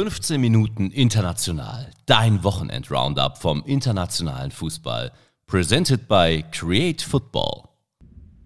15 0.00 0.40
Minuten 0.40 0.92
international. 0.92 1.90
Dein 2.06 2.44
Wochenend-Roundup 2.44 3.36
vom 3.36 3.64
internationalen 3.66 4.52
Fußball. 4.52 5.10
Presented 5.48 6.06
by 6.06 6.44
Create 6.52 7.02
Football. 7.02 7.64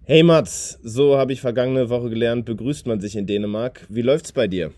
Hey 0.03 0.23
Mats, 0.23 0.79
so 0.81 1.15
habe 1.15 1.31
ich 1.31 1.41
vergangene 1.41 1.91
Woche 1.91 2.09
gelernt, 2.09 2.45
begrüßt 2.45 2.87
man 2.87 2.99
sich 3.01 3.15
in 3.15 3.27
Dänemark. 3.27 3.85
Wie 3.87 4.01
läuft's 4.01 4.31
bei 4.31 4.47
dir? 4.47 4.71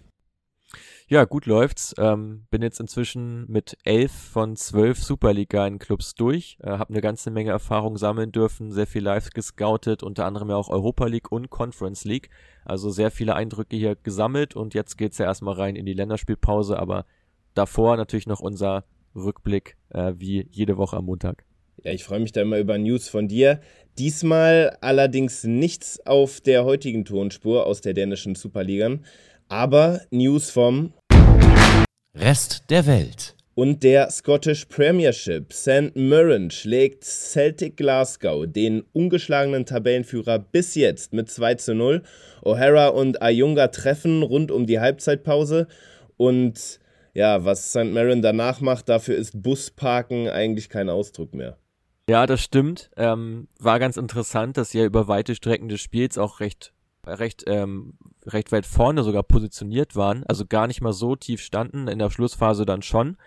Ja, 1.07 1.25
gut 1.25 1.45
läuft's. 1.45 1.93
Ähm, 1.99 2.47
bin 2.49 2.63
jetzt 2.63 2.79
inzwischen 2.79 3.45
mit 3.47 3.77
elf 3.83 4.11
von 4.11 4.55
zwölf 4.55 5.03
Superliga-Clubs 5.03 6.15
durch. 6.15 6.57
Äh, 6.63 6.71
habe 6.71 6.89
eine 6.89 7.01
ganze 7.01 7.29
Menge 7.29 7.51
Erfahrung 7.51 7.95
sammeln 7.97 8.31
dürfen, 8.31 8.71
sehr 8.71 8.87
viel 8.87 9.03
live 9.03 9.29
gescoutet, 9.29 10.01
unter 10.01 10.25
anderem 10.25 10.49
ja 10.49 10.55
auch 10.55 10.69
Europa 10.69 11.05
League 11.05 11.31
und 11.31 11.51
Conference 11.51 12.05
League. 12.05 12.31
Also 12.63 12.89
sehr 12.89 13.11
viele 13.11 13.35
Eindrücke 13.35 13.75
hier 13.75 13.95
gesammelt 13.95 14.55
und 14.55 14.73
jetzt 14.73 14.97
geht's 14.97 15.19
ja 15.19 15.25
erstmal 15.25 15.53
rein 15.53 15.75
in 15.75 15.85
die 15.85 15.93
Länderspielpause, 15.93 16.79
aber 16.79 17.05
davor 17.53 17.97
natürlich 17.97 18.25
noch 18.25 18.39
unser 18.39 18.85
Rückblick 19.15 19.77
äh, 19.89 20.13
wie 20.17 20.47
jede 20.49 20.75
Woche 20.77 20.97
am 20.97 21.05
Montag. 21.05 21.45
Ja, 21.83 21.91
ich 21.91 22.03
freue 22.03 22.19
mich 22.19 22.31
da 22.31 22.41
immer 22.41 22.57
über 22.57 22.79
News 22.79 23.09
von 23.09 23.27
dir. 23.27 23.59
Diesmal 23.99 24.75
allerdings 24.81 25.43
nichts 25.43 26.03
auf 26.05 26.41
der 26.41 26.65
heutigen 26.65 27.05
Tonspur 27.05 27.67
aus 27.67 27.81
der 27.81 27.93
dänischen 27.93 28.33
Superliga, 28.33 28.97
aber 29.47 30.01
News 30.11 30.49
vom 30.49 30.93
Rest 32.15 32.63
der 32.69 32.85
Welt. 32.85 33.35
Und 33.53 33.83
der 33.83 34.09
Scottish 34.11 34.65
Premiership. 34.65 35.53
St. 35.53 35.95
Mirren 35.95 36.51
schlägt 36.51 37.05
Celtic 37.05 37.77
Glasgow, 37.77 38.45
den 38.45 38.83
ungeschlagenen 38.91 39.65
Tabellenführer 39.65 40.39
bis 40.39 40.75
jetzt 40.75 41.13
mit 41.13 41.31
2 41.31 41.55
zu 41.55 41.73
0. 41.73 42.03
O'Hara 42.43 42.87
und 42.87 43.21
Ayunga 43.21 43.69
treffen 43.69 44.23
rund 44.23 44.51
um 44.51 44.65
die 44.65 44.81
Halbzeitpause. 44.81 45.67
Und 46.17 46.81
ja, 47.13 47.45
was 47.45 47.69
St. 47.69 47.85
Mirren 47.85 48.21
danach 48.21 48.59
macht, 48.59 48.89
dafür 48.89 49.15
ist 49.15 49.41
Busparken 49.41 50.27
eigentlich 50.27 50.67
kein 50.67 50.89
Ausdruck 50.89 51.33
mehr. 51.33 51.57
Ja, 52.09 52.25
das 52.25 52.41
stimmt. 52.41 52.91
Ähm, 52.97 53.47
war 53.57 53.79
ganz 53.79 53.95
interessant, 53.95 54.57
dass 54.57 54.71
sie 54.71 54.79
ja 54.79 54.85
über 54.85 55.07
weite 55.07 55.33
Strecken 55.33 55.69
des 55.69 55.79
Spiels 55.79 56.17
auch 56.17 56.41
recht 56.41 56.73
recht, 57.07 57.43
ähm, 57.47 57.93
recht 58.27 58.51
weit 58.51 58.65
vorne 58.65 59.03
sogar 59.03 59.23
positioniert 59.23 59.95
waren, 59.95 60.23
also 60.25 60.45
gar 60.45 60.67
nicht 60.67 60.81
mal 60.81 60.93
so 60.93 61.15
tief 61.15 61.41
standen, 61.41 61.87
in 61.87 61.99
der 61.99 62.09
Schlussphase 62.09 62.65
dann 62.65 62.81
schon. 62.81 63.17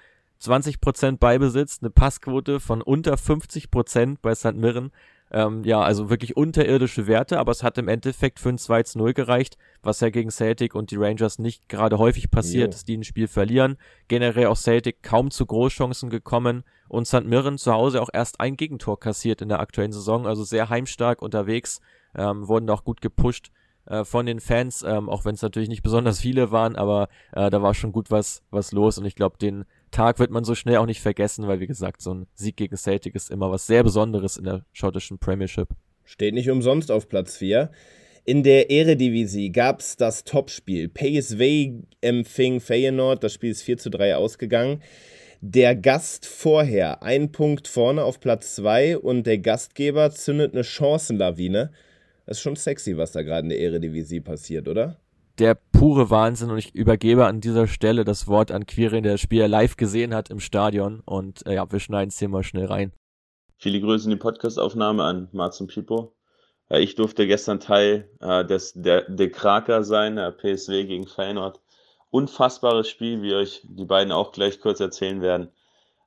20% 0.41 1.19
Beibesitz, 1.19 1.79
eine 1.81 1.91
Passquote 1.91 2.61
von 2.61 2.81
unter 2.81 3.15
50% 3.15 4.19
bei 4.23 4.35
St. 4.35 4.55
Mirren. 4.55 4.93
Ähm, 5.31 5.63
ja, 5.65 5.83
also 5.83 6.09
wirklich 6.09 6.39
unterirdische 6.39 7.07
Werte, 7.07 7.39
aber 7.39 7.53
es 7.53 7.63
hat 7.63 7.77
im 7.77 7.89
Endeffekt 7.89 8.41
für 8.41 8.49
ein 8.49 8.57
2 8.57 8.85
0 8.95 9.13
gereicht, 9.13 9.59
was 9.83 10.01
ja 10.01 10.09
gegen 10.09 10.31
Celtic 10.31 10.75
und 10.75 10.91
die 10.91 10.97
Rangers 10.97 11.39
nicht 11.39 11.69
gerade 11.69 11.99
häufig 11.99 12.31
passiert, 12.31 12.73
dass 12.73 12.85
die 12.85 12.97
ein 12.97 13.05
Spiel 13.05 13.29
verlieren. 13.29 13.77
Generell 14.07 14.47
auch 14.47 14.57
Celtic 14.57 15.03
kaum 15.03 15.31
zu 15.31 15.45
Großchancen 15.45 16.09
gekommen 16.09 16.65
und 16.89 17.07
St. 17.07 17.25
Mirren 17.25 17.59
zu 17.59 17.73
Hause 17.73 18.01
auch 18.01 18.09
erst 18.11 18.41
ein 18.41 18.57
Gegentor 18.57 18.99
kassiert 18.99 19.43
in 19.43 19.51
der 19.51 19.61
aktuellen 19.61 19.93
Saison, 19.93 20.27
also 20.27 20.45
sehr 20.45 20.71
heimstark 20.71 21.21
unterwegs, 21.21 21.83
ähm, 22.15 22.49
wurden 22.49 22.71
auch 22.71 22.85
gut 22.85 23.03
gepusht 23.03 23.51
äh, 23.89 24.05
von 24.05 24.27
den 24.27 24.41
Fans, 24.41 24.85
ähm, 24.87 25.09
auch 25.09 25.25
wenn 25.25 25.35
es 25.35 25.43
natürlich 25.43 25.69
nicht 25.69 25.83
besonders 25.83 26.21
viele 26.21 26.51
waren, 26.51 26.77
aber 26.77 27.09
äh, 27.33 27.51
da 27.51 27.63
war 27.63 27.75
schon 27.75 27.93
gut 27.93 28.11
was, 28.11 28.43
was 28.51 28.73
los 28.73 28.99
und 28.99 29.05
ich 29.05 29.15
glaube, 29.15 29.39
den 29.39 29.65
Tag 29.91 30.19
wird 30.19 30.31
man 30.31 30.45
so 30.45 30.55
schnell 30.55 30.77
auch 30.77 30.87
nicht 30.87 31.01
vergessen, 31.01 31.49
weil 31.49 31.61
wie 31.61 31.67
gesagt, 31.67 32.03
so 32.03 32.13
ein 32.13 32.27
Sieg 32.35 32.57
gegen 32.57 32.77
Celtic 32.77 33.15
ist 33.15 33.31
immer 33.31 33.51
was 33.51 33.67
sehr 33.67 33.83
Besonderes 33.83 34.37
in 34.37 34.45
der 34.45 34.65
schottischen 34.73 35.19
Premiership. 35.19 35.69
Steht 36.05 36.35
nicht 36.35 36.51
umsonst 36.51 36.91
auf 36.91 37.09
Platz 37.09 37.37
4. 37.37 37.71
In 38.25 38.43
der 38.43 38.71
Eredivisie 38.71 39.51
gab 39.51 39.81
es 39.81 39.97
das 39.97 40.25
Topspiel. 40.25 40.91
PSV 40.91 41.87
empfing 42.03 42.61
Feyenoord. 42.61 43.25
Das 43.25 43.33
Spiel 43.33 43.51
ist 43.51 43.63
4 43.63 43.79
zu 43.79 43.91
3 43.91 44.17
ausgegangen. 44.17 44.83
Der 45.41 45.77
Gast 45.77 46.27
vorher, 46.27 47.03
ein 47.03 47.33
Punkt 47.33 47.69
vorne 47.69 48.05
auf 48.05 48.21
Platz 48.21 48.57
2 48.57 48.99
und 48.99 49.27
der 49.27 49.39
Gastgeber 49.39 50.11
zündet 50.11 50.53
eine 50.53 50.65
Chancenlawine. 50.65 51.71
Das 52.29 52.37
ist 52.37 52.43
schon 52.43 52.57
sexy, 52.57 52.99
was 52.99 53.13
da 53.13 53.23
gerade 53.23 53.45
in 53.45 53.49
der 53.49 53.59
Eredivisie 53.59 54.21
passiert, 54.21 54.69
oder? 54.69 55.01
Der 55.39 55.55
pure 55.55 56.11
Wahnsinn 56.11 56.51
und 56.51 56.59
ich 56.59 56.75
übergebe 56.75 57.25
an 57.25 57.41
dieser 57.41 57.67
Stelle 57.67 58.05
das 58.05 58.29
Wort 58.29 58.53
an 58.53 58.67
Quirin, 58.67 59.03
der 59.03 59.13
das 59.13 59.23
Spiel 59.23 59.47
live 59.47 59.79
gesehen 59.79 60.13
hat 60.13 60.29
im 60.29 60.39
Stadion 60.39 61.01
und 61.07 61.47
äh, 61.47 61.55
ja, 61.55 61.73
wir 61.73 61.81
schneiden 61.81 62.11
es 62.11 62.19
hier 62.19 62.29
mal 62.29 62.43
schnell 62.43 62.67
rein. 62.67 62.93
Viele 63.57 63.81
Grüße 63.81 64.05
in 64.05 64.11
die 64.11 64.17
Podcastaufnahme 64.21 65.05
an 65.05 65.29
Martin 65.33 65.69
Pipo. 65.69 66.13
Äh, 66.69 66.81
ich 66.81 66.97
durfte 66.97 67.27
gestern 67.27 67.61
Teil 67.61 68.11
äh, 68.21 68.45
des, 68.45 68.75
der, 68.75 69.09
der 69.09 69.31
Kraker 69.31 69.83
sein, 69.83 70.17
der 70.17 70.31
PSW 70.31 70.85
gegen 70.85 71.07
Feyenoord. 71.07 71.63
Unfassbares 72.11 72.91
Spiel, 72.91 73.23
wie 73.23 73.33
euch 73.33 73.63
die 73.65 73.87
beiden 73.87 74.13
auch 74.13 74.33
gleich 74.33 74.61
kurz 74.61 74.81
erzählen 74.81 75.23
werden. 75.23 75.49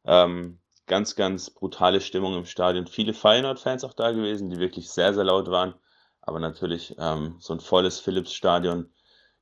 Ähm, 0.06 0.60
ganz, 0.86 1.16
ganz 1.16 1.50
brutale 1.50 2.00
Stimmung 2.00 2.36
im 2.38 2.46
Stadion. 2.46 2.86
Viele 2.86 3.16
Feyenoord-Fans 3.16 3.84
auch 3.86 3.94
da 3.94 4.12
gewesen, 4.12 4.52
die 4.52 4.60
wirklich 4.60 4.92
sehr, 4.92 5.16
sehr 5.16 5.24
laut 5.24 5.50
waren. 5.50 5.74
Aber 6.22 6.40
natürlich 6.40 6.96
ähm, 7.00 7.36
so 7.40 7.54
ein 7.54 7.60
volles 7.60 8.00
Philips-Stadion, 8.00 8.90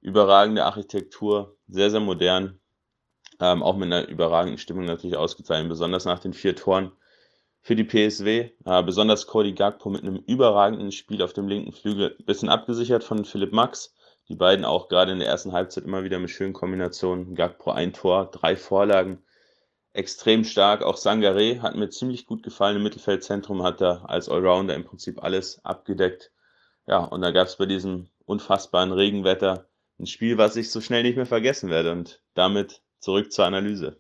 überragende 0.02 0.66
Architektur, 0.66 1.58
sehr, 1.68 1.92
sehr 1.92 2.00
modern, 2.00 2.60
ähm, 3.40 3.64
auch 3.64 3.76
mit 3.76 3.92
einer 3.92 4.08
überragenden 4.08 4.58
Stimmung 4.58 4.86
natürlich 4.86 5.18
ausgezeichnet, 5.18 5.70
besonders 5.70 6.06
nach 6.06 6.20
den 6.20 6.34
vier 6.34 6.56
Toren 6.56 6.92
für 7.62 7.76
die 7.76 7.84
PSW. 7.84 8.50
Äh, 8.66 8.84
besonders 8.84 9.28
Cody 9.28 9.54
Gagpo 9.54 9.90
mit 9.90 10.04
einem 10.04 10.18
überragenden 10.28 10.92
Spiel 10.92 11.22
auf 11.22 11.34
dem 11.34 11.48
linken 11.48 11.72
Flügel, 11.72 12.16
bisschen 12.26 12.50
abgesichert 12.50 13.04
von 13.04 13.26
Philipp 13.26 13.54
Max. 13.54 13.94
Die 14.28 14.36
beiden 14.36 14.66
auch 14.66 14.90
gerade 14.90 15.12
in 15.12 15.20
der 15.20 15.28
ersten 15.28 15.54
Halbzeit 15.54 15.86
immer 15.86 16.04
wieder 16.04 16.20
mit 16.20 16.30
schönen 16.30 16.54
Kombinationen. 16.54 17.36
Gagpo 17.36 17.72
ein 17.72 17.94
Tor, 17.94 18.30
drei 18.32 18.56
Vorlagen. 18.56 19.24
Extrem 19.92 20.44
stark. 20.44 20.84
Auch 20.84 20.98
Sangare 20.98 21.62
hat 21.62 21.76
mir 21.76 21.90
ziemlich 21.90 22.28
gut 22.28 22.44
gefallen. 22.44 22.78
Im 22.78 22.84
Mittelfeldzentrum 22.84 23.64
hat 23.64 23.82
er 23.82 24.08
als 24.08 24.30
Allrounder 24.30 24.76
im 24.76 24.86
Prinzip 24.86 25.24
alles 25.24 25.64
abgedeckt. 25.66 26.32
Ja, 26.90 27.04
und 27.04 27.22
da 27.22 27.30
gab 27.30 27.46
es 27.46 27.56
bei 27.56 27.68
diesem 27.68 28.08
unfassbaren 28.26 28.92
Regenwetter 28.92 29.68
ein 30.00 30.08
Spiel, 30.08 30.40
was 30.40 30.56
ich 30.56 30.72
so 30.72 30.82
schnell 30.82 31.04
nicht 31.04 31.18
mehr 31.18 31.28
vergessen 31.28 31.70
werde. 31.70 31.92
Und 31.92 32.24
damit 32.34 32.82
zurück 33.00 33.32
zur 33.32 33.46
Analyse. 33.46 33.98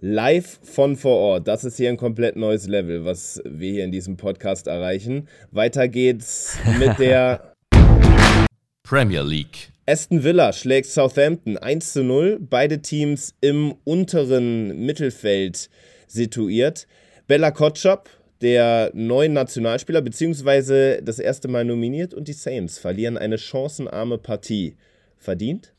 Live 0.00 0.58
von 0.62 0.96
vor 0.96 1.18
Ort. 1.18 1.48
Das 1.48 1.64
ist 1.64 1.76
hier 1.76 1.90
ein 1.90 1.98
komplett 1.98 2.36
neues 2.36 2.66
Level, 2.66 3.04
was 3.04 3.42
wir 3.44 3.72
hier 3.72 3.84
in 3.84 3.92
diesem 3.92 4.16
Podcast 4.16 4.68
erreichen. 4.68 5.28
Weiter 5.50 5.86
geht's 5.86 6.56
mit 6.78 6.98
der 6.98 7.56
Premier 8.84 9.22
League. 9.22 9.72
Aston 9.84 10.24
Villa 10.24 10.54
schlägt 10.54 10.86
Southampton 10.86 11.58
1 11.58 11.92
zu 11.92 12.02
0. 12.02 12.38
Beide 12.40 12.80
Teams 12.80 13.34
im 13.42 13.74
unteren 13.84 14.86
Mittelfeld 14.86 15.68
situiert. 16.06 16.86
Bella 17.26 17.50
Kotschap 17.50 18.08
der 18.40 18.90
neuen 18.94 19.32
Nationalspieler, 19.32 20.00
beziehungsweise 20.00 21.02
das 21.02 21.18
erste 21.18 21.48
Mal 21.48 21.64
nominiert 21.64 22.14
und 22.14 22.28
die 22.28 22.32
Saints 22.32 22.78
verlieren 22.78 23.18
eine 23.18 23.38
chancenarme 23.38 24.18
Partie. 24.18 24.76
Verdient? 25.18 25.72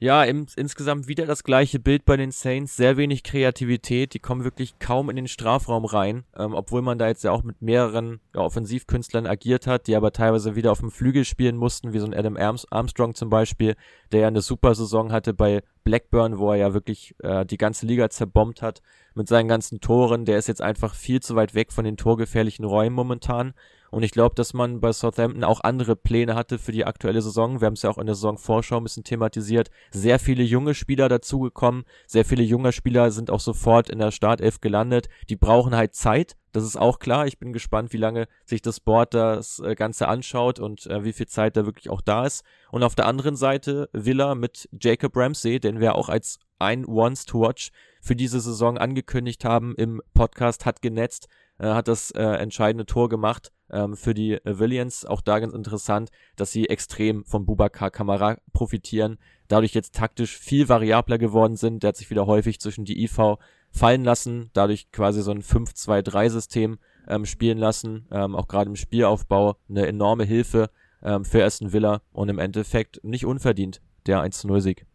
Ja, 0.00 0.22
im, 0.22 0.46
insgesamt 0.54 1.08
wieder 1.08 1.26
das 1.26 1.42
gleiche 1.42 1.80
Bild 1.80 2.04
bei 2.04 2.16
den 2.16 2.30
Saints. 2.30 2.76
Sehr 2.76 2.96
wenig 2.96 3.24
Kreativität. 3.24 4.14
Die 4.14 4.20
kommen 4.20 4.44
wirklich 4.44 4.78
kaum 4.78 5.10
in 5.10 5.16
den 5.16 5.26
Strafraum 5.26 5.84
rein. 5.84 6.22
Ähm, 6.36 6.54
obwohl 6.54 6.82
man 6.82 6.98
da 6.98 7.08
jetzt 7.08 7.24
ja 7.24 7.32
auch 7.32 7.42
mit 7.42 7.60
mehreren 7.60 8.20
ja, 8.32 8.42
Offensivkünstlern 8.42 9.26
agiert 9.26 9.66
hat, 9.66 9.88
die 9.88 9.96
aber 9.96 10.12
teilweise 10.12 10.54
wieder 10.54 10.70
auf 10.70 10.78
dem 10.78 10.92
Flügel 10.92 11.24
spielen 11.24 11.56
mussten, 11.56 11.92
wie 11.92 11.98
so 11.98 12.06
ein 12.06 12.14
Adam 12.14 12.36
Armstrong 12.36 13.16
zum 13.16 13.28
Beispiel, 13.28 13.74
der 14.12 14.20
ja 14.20 14.28
eine 14.28 14.40
super 14.40 14.76
Saison 14.76 15.10
hatte 15.10 15.34
bei 15.34 15.64
Blackburn, 15.82 16.38
wo 16.38 16.52
er 16.52 16.58
ja 16.58 16.74
wirklich 16.74 17.16
äh, 17.24 17.44
die 17.44 17.58
ganze 17.58 17.84
Liga 17.84 18.08
zerbombt 18.08 18.62
hat 18.62 18.82
mit 19.14 19.26
seinen 19.26 19.48
ganzen 19.48 19.80
Toren. 19.80 20.26
Der 20.26 20.38
ist 20.38 20.46
jetzt 20.46 20.62
einfach 20.62 20.94
viel 20.94 21.18
zu 21.18 21.34
weit 21.34 21.56
weg 21.56 21.72
von 21.72 21.84
den 21.84 21.96
torgefährlichen 21.96 22.64
Räumen 22.64 22.94
momentan. 22.94 23.52
Und 23.90 24.02
ich 24.02 24.10
glaube, 24.10 24.34
dass 24.34 24.54
man 24.54 24.80
bei 24.80 24.92
Southampton 24.92 25.44
auch 25.44 25.60
andere 25.60 25.96
Pläne 25.96 26.34
hatte 26.34 26.58
für 26.58 26.72
die 26.72 26.84
aktuelle 26.84 27.22
Saison. 27.22 27.60
Wir 27.60 27.66
haben 27.66 27.74
es 27.74 27.82
ja 27.82 27.90
auch 27.90 27.98
in 27.98 28.06
der 28.06 28.14
Saisonvorschau 28.14 28.76
ein 28.76 28.82
bisschen 28.82 29.04
thematisiert. 29.04 29.70
Sehr 29.90 30.18
viele 30.18 30.42
junge 30.42 30.74
Spieler 30.74 31.08
dazugekommen. 31.08 31.84
Sehr 32.06 32.24
viele 32.24 32.42
junge 32.42 32.72
Spieler 32.72 33.10
sind 33.10 33.30
auch 33.30 33.40
sofort 33.40 33.88
in 33.88 33.98
der 33.98 34.10
Startelf 34.10 34.60
gelandet. 34.60 35.08
Die 35.28 35.36
brauchen 35.36 35.74
halt 35.74 35.94
Zeit. 35.94 36.36
Das 36.52 36.64
ist 36.64 36.76
auch 36.76 36.98
klar. 36.98 37.26
Ich 37.26 37.38
bin 37.38 37.52
gespannt, 37.52 37.92
wie 37.92 37.98
lange 37.98 38.26
sich 38.44 38.62
das 38.62 38.80
Board 38.80 39.14
das 39.14 39.60
äh, 39.60 39.74
Ganze 39.74 40.08
anschaut 40.08 40.58
und 40.58 40.86
äh, 40.86 41.04
wie 41.04 41.12
viel 41.12 41.26
Zeit 41.26 41.56
da 41.56 41.64
wirklich 41.64 41.88
auch 41.88 42.00
da 42.00 42.26
ist. 42.26 42.44
Und 42.70 42.82
auf 42.82 42.94
der 42.94 43.06
anderen 43.06 43.36
Seite 43.36 43.88
Villa 43.92 44.34
mit 44.34 44.68
Jacob 44.78 45.16
Ramsey, 45.16 45.60
den 45.60 45.80
wir 45.80 45.94
auch 45.94 46.08
als 46.08 46.38
ein 46.58 46.86
Once 46.86 47.24
to 47.24 47.40
Watch 47.40 47.70
für 48.00 48.16
diese 48.16 48.40
Saison 48.40 48.78
angekündigt 48.78 49.44
haben 49.44 49.74
im 49.76 50.02
Podcast, 50.14 50.66
hat 50.66 50.82
genetzt, 50.82 51.28
äh, 51.58 51.66
hat 51.66 51.88
das 51.88 52.10
äh, 52.10 52.22
entscheidende 52.22 52.86
Tor 52.86 53.08
gemacht 53.08 53.52
ähm, 53.70 53.96
für 53.96 54.14
die 54.14 54.38
Williams. 54.44 55.04
Auch 55.04 55.20
da 55.20 55.38
ganz 55.38 55.54
interessant, 55.54 56.10
dass 56.36 56.52
sie 56.52 56.68
extrem 56.68 57.24
von 57.24 57.46
Bubakar 57.46 57.90
Kamara 57.90 58.38
profitieren, 58.52 59.18
dadurch 59.48 59.74
jetzt 59.74 59.94
taktisch 59.94 60.38
viel 60.38 60.68
variabler 60.68 61.18
geworden 61.18 61.56
sind. 61.56 61.82
Der 61.82 61.88
hat 61.88 61.96
sich 61.96 62.10
wieder 62.10 62.26
häufig 62.26 62.60
zwischen 62.60 62.84
die 62.84 63.02
IV 63.02 63.36
fallen 63.70 64.04
lassen, 64.04 64.50
dadurch 64.52 64.90
quasi 64.92 65.22
so 65.22 65.30
ein 65.30 65.42
5-2-3-System 65.42 66.78
ähm, 67.06 67.26
spielen 67.26 67.58
lassen. 67.58 68.06
Ähm, 68.10 68.34
auch 68.34 68.48
gerade 68.48 68.70
im 68.70 68.76
Spielaufbau 68.76 69.56
eine 69.68 69.86
enorme 69.86 70.24
Hilfe 70.24 70.70
ähm, 71.02 71.24
für 71.24 71.44
Aston 71.44 71.72
Villa 71.72 72.02
und 72.12 72.28
im 72.28 72.38
Endeffekt 72.38 73.02
nicht 73.04 73.24
unverdient 73.24 73.80
der 74.06 74.22
1-0-Sieg. 74.22 74.86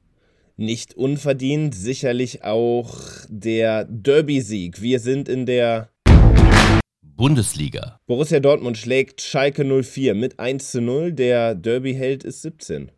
Nicht 0.55 0.93
unverdient, 0.93 1.73
sicherlich 1.73 2.43
auch 2.43 2.95
der 3.27 3.85
Derby-Sieg. 3.85 4.81
Wir 4.81 4.99
sind 4.99 5.27
in 5.27 5.47
der 5.47 5.89
Bundesliga. 7.23 8.01
Borussia 8.05 8.41
Dortmund 8.41 8.77
schlägt 8.77 9.21
Schalke 9.21 9.63
04 9.63 10.13
mit 10.13 10.41
1 10.41 10.71
zu 10.71 10.81
0. 10.81 11.13
Der 11.13 11.55
Derby-Held 11.55 12.25
ist 12.25 12.41
17. 12.41 12.91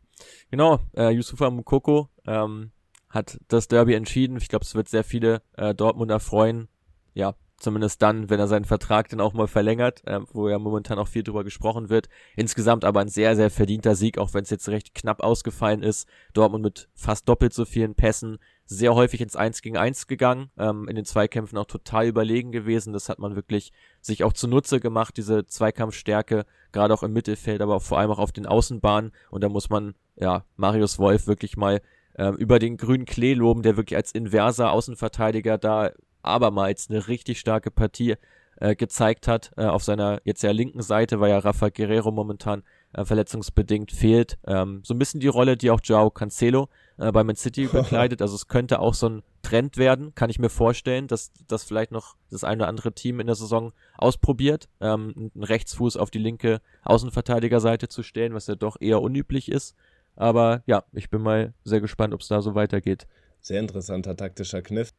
Genau, 0.50 0.80
äh, 0.98 1.12
Yusufa 1.12 1.52
Mukoko 1.52 2.10
ähm, 2.26 2.72
hat 3.08 3.38
das 3.50 3.68
Derby 3.68 3.94
entschieden. 3.94 4.38
Ich 4.38 4.48
glaube, 4.48 4.66
es 4.66 4.74
wird 4.74 4.90
sehr 4.90 5.04
viele 5.04 5.44
äh, 5.58 5.76
Dortmunder 5.76 6.20
freuen. 6.20 6.70
Ja, 7.14 7.36
zumindest 7.58 8.02
dann, 8.02 8.28
wenn 8.32 8.40
er 8.40 8.48
seinen 8.48 8.66
Vertrag 8.66 9.10
dann 9.10 9.22
auch 9.22 9.34
mal 9.34 9.48
verlängert, 9.48 10.02
äh, 10.08 10.20
wo 10.34 10.50
ja 10.50 10.58
momentan 10.58 10.98
auch 10.98 11.08
viel 11.08 11.22
drüber 11.22 11.44
gesprochen 11.44 11.90
wird. 11.90 12.10
Insgesamt 12.36 12.84
aber 12.84 13.02
ein 13.02 13.10
sehr, 13.10 13.36
sehr 13.36 13.52
verdienter 13.52 13.96
Sieg, 13.96 14.18
auch 14.18 14.34
wenn 14.34 14.42
es 14.42 14.50
jetzt 14.50 14.68
recht 14.70 14.96
knapp 14.96 15.22
ausgefallen 15.22 15.84
ist. 15.84 16.08
Dortmund 16.34 16.64
mit 16.64 16.90
fast 16.96 17.30
doppelt 17.30 17.54
so 17.54 17.64
vielen 17.64 17.94
Pässen, 17.94 18.40
sehr 18.66 18.96
häufig 18.96 19.22
ins 19.22 19.36
1 19.36 19.62
gegen 19.62 19.78
1 19.78 20.08
gegangen, 20.08 20.50
ähm, 20.58 20.88
in 20.88 20.96
den 20.96 21.06
Zweikämpfen 21.06 21.58
auch 21.58 21.66
total 21.66 22.08
überlegen 22.08 22.52
gewesen. 22.52 22.94
Das 22.94 23.10
hat 23.10 23.20
man 23.20 23.36
wirklich 23.36 23.72
sich 24.02 24.24
auch 24.24 24.34
zunutze 24.34 24.80
gemacht, 24.80 25.18
diese 25.18 25.46
Zweikampfstärke, 25.46 26.46
gerade 26.72 26.94
auch 26.94 27.04
im 27.04 27.14
Mittelfeld, 27.14 27.62
aber 27.62 27.80
vor 27.80 28.00
allem 28.00 28.12
auch 28.12 28.20
auf 28.20 28.32
den 28.32 28.48
Außenbahnen. 28.48 29.12
Und 29.30 29.44
da 29.44 29.50
muss 29.50 29.70
man, 29.70 29.94
ja, 30.16 30.46
Marius 30.56 30.98
Wolf 30.98 31.28
wirklich 31.28 31.58
mal 31.58 31.82
äh, 32.14 32.30
über 32.30 32.58
den 32.58 32.78
grünen 32.78 33.06
Klee 33.06 33.34
loben, 33.34 33.62
der 33.62 33.78
wirklich 33.78 33.98
als 33.98 34.12
inverser 34.12 34.72
Außenverteidiger 34.72 35.58
da 35.58 35.92
abermals 36.24 36.90
eine 36.90 37.08
richtig 37.08 37.40
starke 37.40 37.70
Partie 37.70 38.16
äh, 38.58 38.76
gezeigt 38.76 39.28
hat. 39.28 39.52
Äh, 39.58 39.66
auf 39.66 39.84
seiner 39.84 40.22
jetzt 40.24 40.42
ja 40.42 40.52
linken 40.52 40.82
Seite, 40.82 41.20
weil 41.20 41.30
ja 41.30 41.40
Rafa 41.40 41.70
Guerrero 41.70 42.12
momentan 42.12 42.64
äh, 42.94 43.06
verletzungsbedingt 43.06 43.92
fehlt. 43.92 44.38
Ähm, 44.48 44.82
so 44.84 44.94
ein 44.94 45.00
bisschen 45.00 45.20
die 45.20 45.28
Rolle, 45.28 45.58
die 45.58 45.70
auch 45.70 45.82
Joao 45.84 46.10
Cancelo 46.10 46.70
äh, 46.98 47.12
bei 47.12 47.24
Man 47.24 47.36
City 47.36 47.68
bekleidet. 47.72 48.22
Also 48.22 48.36
es 48.36 48.48
könnte 48.48 48.80
auch 48.80 48.94
so 48.94 49.10
ein 49.10 49.24
Trend 49.42 49.78
werden, 49.78 50.16
kann 50.16 50.30
ich 50.30 50.40
mir 50.40 50.50
vorstellen, 50.50 51.08
dass 51.08 51.32
das 51.48 51.64
vielleicht 51.64 51.92
noch 51.92 52.16
das 52.32 52.44
eine 52.44 52.64
oder 52.64 52.68
andere 52.68 52.94
Team 52.94 53.20
in 53.20 53.28
der 53.28 53.36
Saison 53.36 53.74
ausprobiert, 53.98 54.68
ähm, 54.82 55.32
einen 55.34 55.44
Rechtsfuß 55.44 55.98
auf 55.98 56.10
die 56.10 56.20
linke 56.20 56.62
Außenverteidigerseite 56.84 57.88
zu 57.88 58.02
stellen, 58.02 58.34
was 58.34 58.48
ja 58.48 58.56
doch 58.56 58.78
eher 58.80 59.02
unüblich 59.02 59.50
ist. 59.52 59.76
Aber 60.16 60.64
ja, 60.66 60.84
ich 60.94 61.10
bin 61.10 61.22
mal 61.22 61.54
sehr 61.64 61.82
gespannt, 61.82 62.14
ob 62.14 62.22
es 62.22 62.28
da 62.28 62.42
so 62.42 62.56
weitergeht. 62.56 63.06
Sehr 63.42 63.60
interessanter 63.60 64.16
taktischer 64.16 64.62
Kniff. 64.62 64.94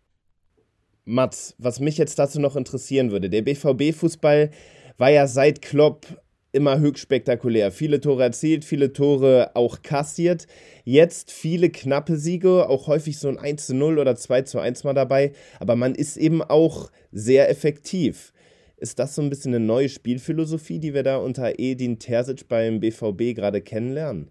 Mats, 1.05 1.55
was 1.59 1.81
mich 1.81 1.99
jetzt 1.99 2.19
dazu 2.19 2.41
noch 2.41 2.57
interessieren 2.57 3.11
würde, 3.11 3.31
der 3.31 3.43
BVB-Fußball 3.43 4.51
war 4.99 5.11
ja 5.11 5.27
seit 5.27 5.63
Klopp 5.63 6.07
immer 6.57 6.81
höchst 6.81 7.03
spektakulär. 7.03 7.71
Viele 7.71 8.01
Tore 8.01 8.25
erzielt, 8.25 8.65
viele 8.65 8.93
Tore 8.93 9.53
auch 9.55 9.83
kassiert. 9.83 10.47
Jetzt 10.85 11.31
viele 11.31 11.71
knappe 11.71 12.17
Siege, 12.17 12.69
auch 12.69 12.89
häufig 12.89 13.19
so 13.19 13.29
ein 13.29 13.39
1 13.39 13.67
zu 13.67 13.75
0 13.75 13.99
oder 13.99 14.17
2 14.17 14.43
zu 14.43 14.59
1 14.59 14.83
mal 14.83 14.95
dabei. 14.95 15.33
Aber 15.61 15.77
man 15.77 15.95
ist 15.95 16.17
eben 16.17 16.43
auch 16.43 16.91
sehr 17.13 17.49
effektiv. 17.49 18.33
Ist 18.79 18.99
das 18.99 19.15
so 19.15 19.23
ein 19.23 19.31
bisschen 19.31 19.55
eine 19.55 19.65
neue 19.65 19.89
Spielphilosophie, 19.89 20.79
die 20.79 20.95
wir 20.95 21.03
da 21.03 21.19
unter 21.19 21.59
Edin 21.59 21.99
Terzic 21.99 22.49
beim 22.49 22.81
BVB 22.81 23.35
gerade 23.35 23.63
kennenlernen? 23.63 24.31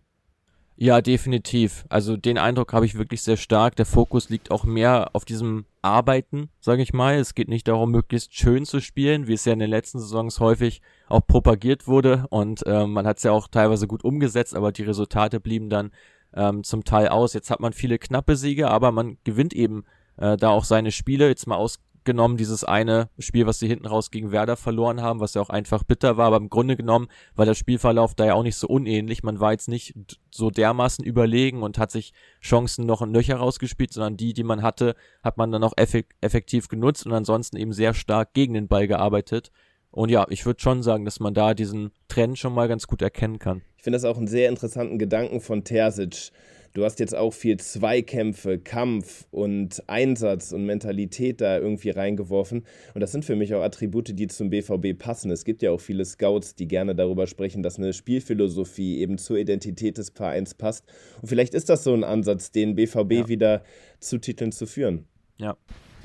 Ja, 0.77 1.01
definitiv. 1.01 1.85
Also 1.87 2.17
den 2.17 2.37
Eindruck 2.37 2.73
habe 2.73 2.85
ich 2.85 2.97
wirklich 2.97 3.21
sehr 3.21 3.37
stark. 3.37 3.77
Der 3.77 3.85
Fokus 3.85 4.29
liegt 4.29 4.51
auch 4.51 4.65
mehr 4.65 5.09
auf 5.13 5.23
diesem 5.23 5.65
Arbeiten, 5.81 6.49
sage 6.59 6.81
ich 6.81 6.91
mal. 6.91 7.15
Es 7.15 7.33
geht 7.33 7.47
nicht 7.47 7.69
darum, 7.69 7.91
möglichst 7.91 8.35
schön 8.35 8.65
zu 8.65 8.81
spielen, 8.81 9.27
wie 9.27 9.33
es 9.33 9.45
ja 9.45 9.53
in 9.53 9.59
den 9.59 9.69
letzten 9.69 9.99
Saisons 9.99 10.41
häufig 10.41 10.81
auch 11.07 11.25
propagiert 11.25 11.87
wurde. 11.87 12.25
Und 12.29 12.65
äh, 12.65 12.85
man 12.87 13.07
hat 13.07 13.17
es 13.17 13.23
ja 13.23 13.31
auch 13.31 13.47
teilweise 13.47 13.87
gut 13.87 14.03
umgesetzt, 14.03 14.53
aber 14.53 14.73
die 14.73 14.83
Resultate 14.83 15.39
blieben 15.39 15.69
dann 15.69 15.91
ähm, 16.33 16.65
zum 16.65 16.83
Teil 16.83 17.07
aus. 17.07 17.33
Jetzt 17.33 17.51
hat 17.51 17.61
man 17.61 17.71
viele 17.71 17.97
knappe 17.97 18.35
Siege, 18.35 18.69
aber 18.69 18.91
man 18.91 19.17
gewinnt 19.23 19.53
eben 19.53 19.85
äh, 20.17 20.35
da 20.35 20.49
auch 20.49 20.65
seine 20.65 20.91
Spiele. 20.91 21.29
Jetzt 21.29 21.47
mal 21.47 21.55
aus, 21.55 21.79
genommen 22.05 22.37
dieses 22.37 22.63
eine 22.63 23.09
Spiel, 23.19 23.45
was 23.45 23.59
sie 23.59 23.67
hinten 23.67 23.87
raus 23.87 24.11
gegen 24.11 24.31
Werder 24.31 24.55
verloren 24.55 25.01
haben, 25.01 25.19
was 25.19 25.33
ja 25.33 25.41
auch 25.41 25.49
einfach 25.49 25.83
bitter 25.83 26.17
war, 26.17 26.27
aber 26.27 26.37
im 26.37 26.49
Grunde 26.49 26.75
genommen 26.75 27.07
war 27.35 27.45
der 27.45 27.53
Spielverlauf 27.55 28.15
da 28.15 28.25
ja 28.25 28.33
auch 28.35 28.43
nicht 28.43 28.55
so 28.55 28.67
unähnlich. 28.67 29.23
Man 29.23 29.39
war 29.39 29.51
jetzt 29.51 29.67
nicht 29.67 29.93
so 30.31 30.49
dermaßen 30.49 31.03
überlegen 31.03 31.63
und 31.63 31.77
hat 31.77 31.91
sich 31.91 32.13
Chancen 32.41 32.85
noch 32.85 33.01
ein 33.01 33.13
Löcher 33.13 33.37
rausgespielt, 33.37 33.91
sondern 33.91 34.17
die, 34.17 34.33
die 34.33 34.43
man 34.43 34.61
hatte, 34.61 34.95
hat 35.23 35.37
man 35.37 35.51
dann 35.51 35.63
auch 35.63 35.73
effektiv 35.77 36.67
genutzt 36.67 37.05
und 37.05 37.13
ansonsten 37.13 37.57
eben 37.57 37.73
sehr 37.73 37.93
stark 37.93 38.33
gegen 38.33 38.53
den 38.53 38.67
Ball 38.67 38.87
gearbeitet. 38.87 39.51
Und 39.91 40.09
ja, 40.09 40.25
ich 40.29 40.45
würde 40.45 40.59
schon 40.59 40.83
sagen, 40.83 41.05
dass 41.05 41.21
man 41.21 41.33
da 41.33 41.53
diesen 41.53 41.91
Trend 42.09 42.37
schon 42.37 42.53
mal 42.53 42.67
ganz 42.67 42.85
gut 42.85 43.01
erkennen 43.01 43.39
kann. 43.39 43.61
Ich 43.77 43.83
finde 43.83 43.95
das 43.95 44.03
auch 44.03 44.17
einen 44.17 44.27
sehr 44.27 44.49
interessanten 44.49 44.99
Gedanken 44.99 45.39
von 45.39 45.63
Terzic 45.63 46.31
Du 46.75 46.83
hast 46.83 46.99
jetzt 46.99 47.15
auch 47.15 47.33
viel 47.33 47.55
Zweikämpfe, 47.55 48.59
Kampf 48.59 49.27
und 49.31 49.81
Einsatz 49.87 50.51
und 50.51 50.65
Mentalität 50.65 51.39
da 51.39 51.57
irgendwie 51.57 51.91
reingeworfen. 51.91 52.65
Und 52.93 52.99
das 52.99 53.13
sind 53.13 53.23
für 53.23 53.37
mich 53.37 53.55
auch 53.55 53.61
Attribute, 53.61 54.11
die 54.19 54.27
zum 54.27 54.49
BVB 54.49 54.99
passen. 54.99 55.31
Es 55.31 55.45
gibt 55.45 55.63
ja 55.63 55.71
auch 55.71 55.79
viele 55.79 56.03
Scouts, 56.03 56.53
die 56.55 56.67
gerne 56.67 56.93
darüber 56.93 57.27
sprechen, 57.27 57.63
dass 57.63 57.77
eine 57.77 57.93
Spielphilosophie 57.93 58.99
eben 58.99 59.17
zur 59.17 59.37
Identität 59.37 59.97
des 59.97 60.09
Vereins 60.09 60.53
passt. 60.53 60.83
Und 61.21 61.29
vielleicht 61.29 61.53
ist 61.53 61.69
das 61.69 61.85
so 61.85 61.93
ein 61.93 62.03
Ansatz, 62.03 62.51
den 62.51 62.75
BVB 62.75 63.11
ja. 63.11 63.27
wieder 63.29 63.63
zu 64.01 64.17
Titeln 64.17 64.51
zu 64.51 64.65
führen. 64.65 65.05
Ja. 65.37 65.55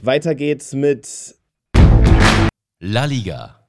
Weiter 0.02 0.36
geht's 0.36 0.72
mit 0.72 1.34
La 2.78 3.06
Liga. 3.06 3.59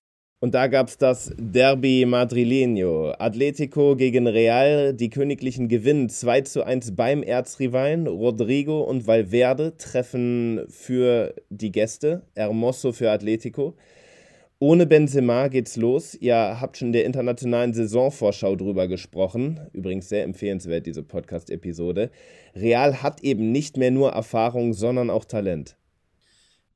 Und 0.44 0.56
da 0.56 0.66
gab 0.66 0.88
es 0.88 0.98
das 0.98 1.32
Derby 1.38 2.04
Madrileño. 2.08 3.14
Atletico 3.20 3.96
gegen 3.96 4.26
Real. 4.26 4.92
Die 4.92 5.12
Königlichen 5.12 5.68
gewinnen 5.68 6.10
2 6.10 6.42
zu 6.42 6.64
1 6.64 6.96
beim 6.96 7.22
Erzrivalen. 7.22 8.08
Rodrigo 8.08 8.82
und 8.82 9.06
Valverde 9.06 9.78
treffen 9.78 10.66
für 10.68 11.36
die 11.52 11.72
Gäste. 11.72 12.24
Hermoso 12.36 12.92
für 12.92 13.12
Atletico. 13.12 13.76
Ohne 14.58 14.88
Benzema 14.88 15.48
geht's 15.48 15.76
los. 15.76 16.16
Ihr 16.16 16.60
habt 16.60 16.78
schon 16.78 16.88
in 16.88 16.94
der 16.94 17.06
internationalen 17.06 17.76
Saisonvorschau 17.76 18.56
drüber 18.56 18.88
gesprochen. 18.88 19.60
Übrigens 19.74 20.10
sehr 20.10 20.24
empfehlenswert, 20.24 20.88
diese 20.88 21.04
Podcast-Episode. 21.04 22.10
Real 22.56 23.04
hat 23.04 23.22
eben 23.24 23.52
nicht 23.52 23.78
mehr 23.78 23.92
nur 23.92 24.14
Erfahrung, 24.14 24.74
sondern 24.74 25.12
auch 25.12 25.25
Talent. 25.25 25.77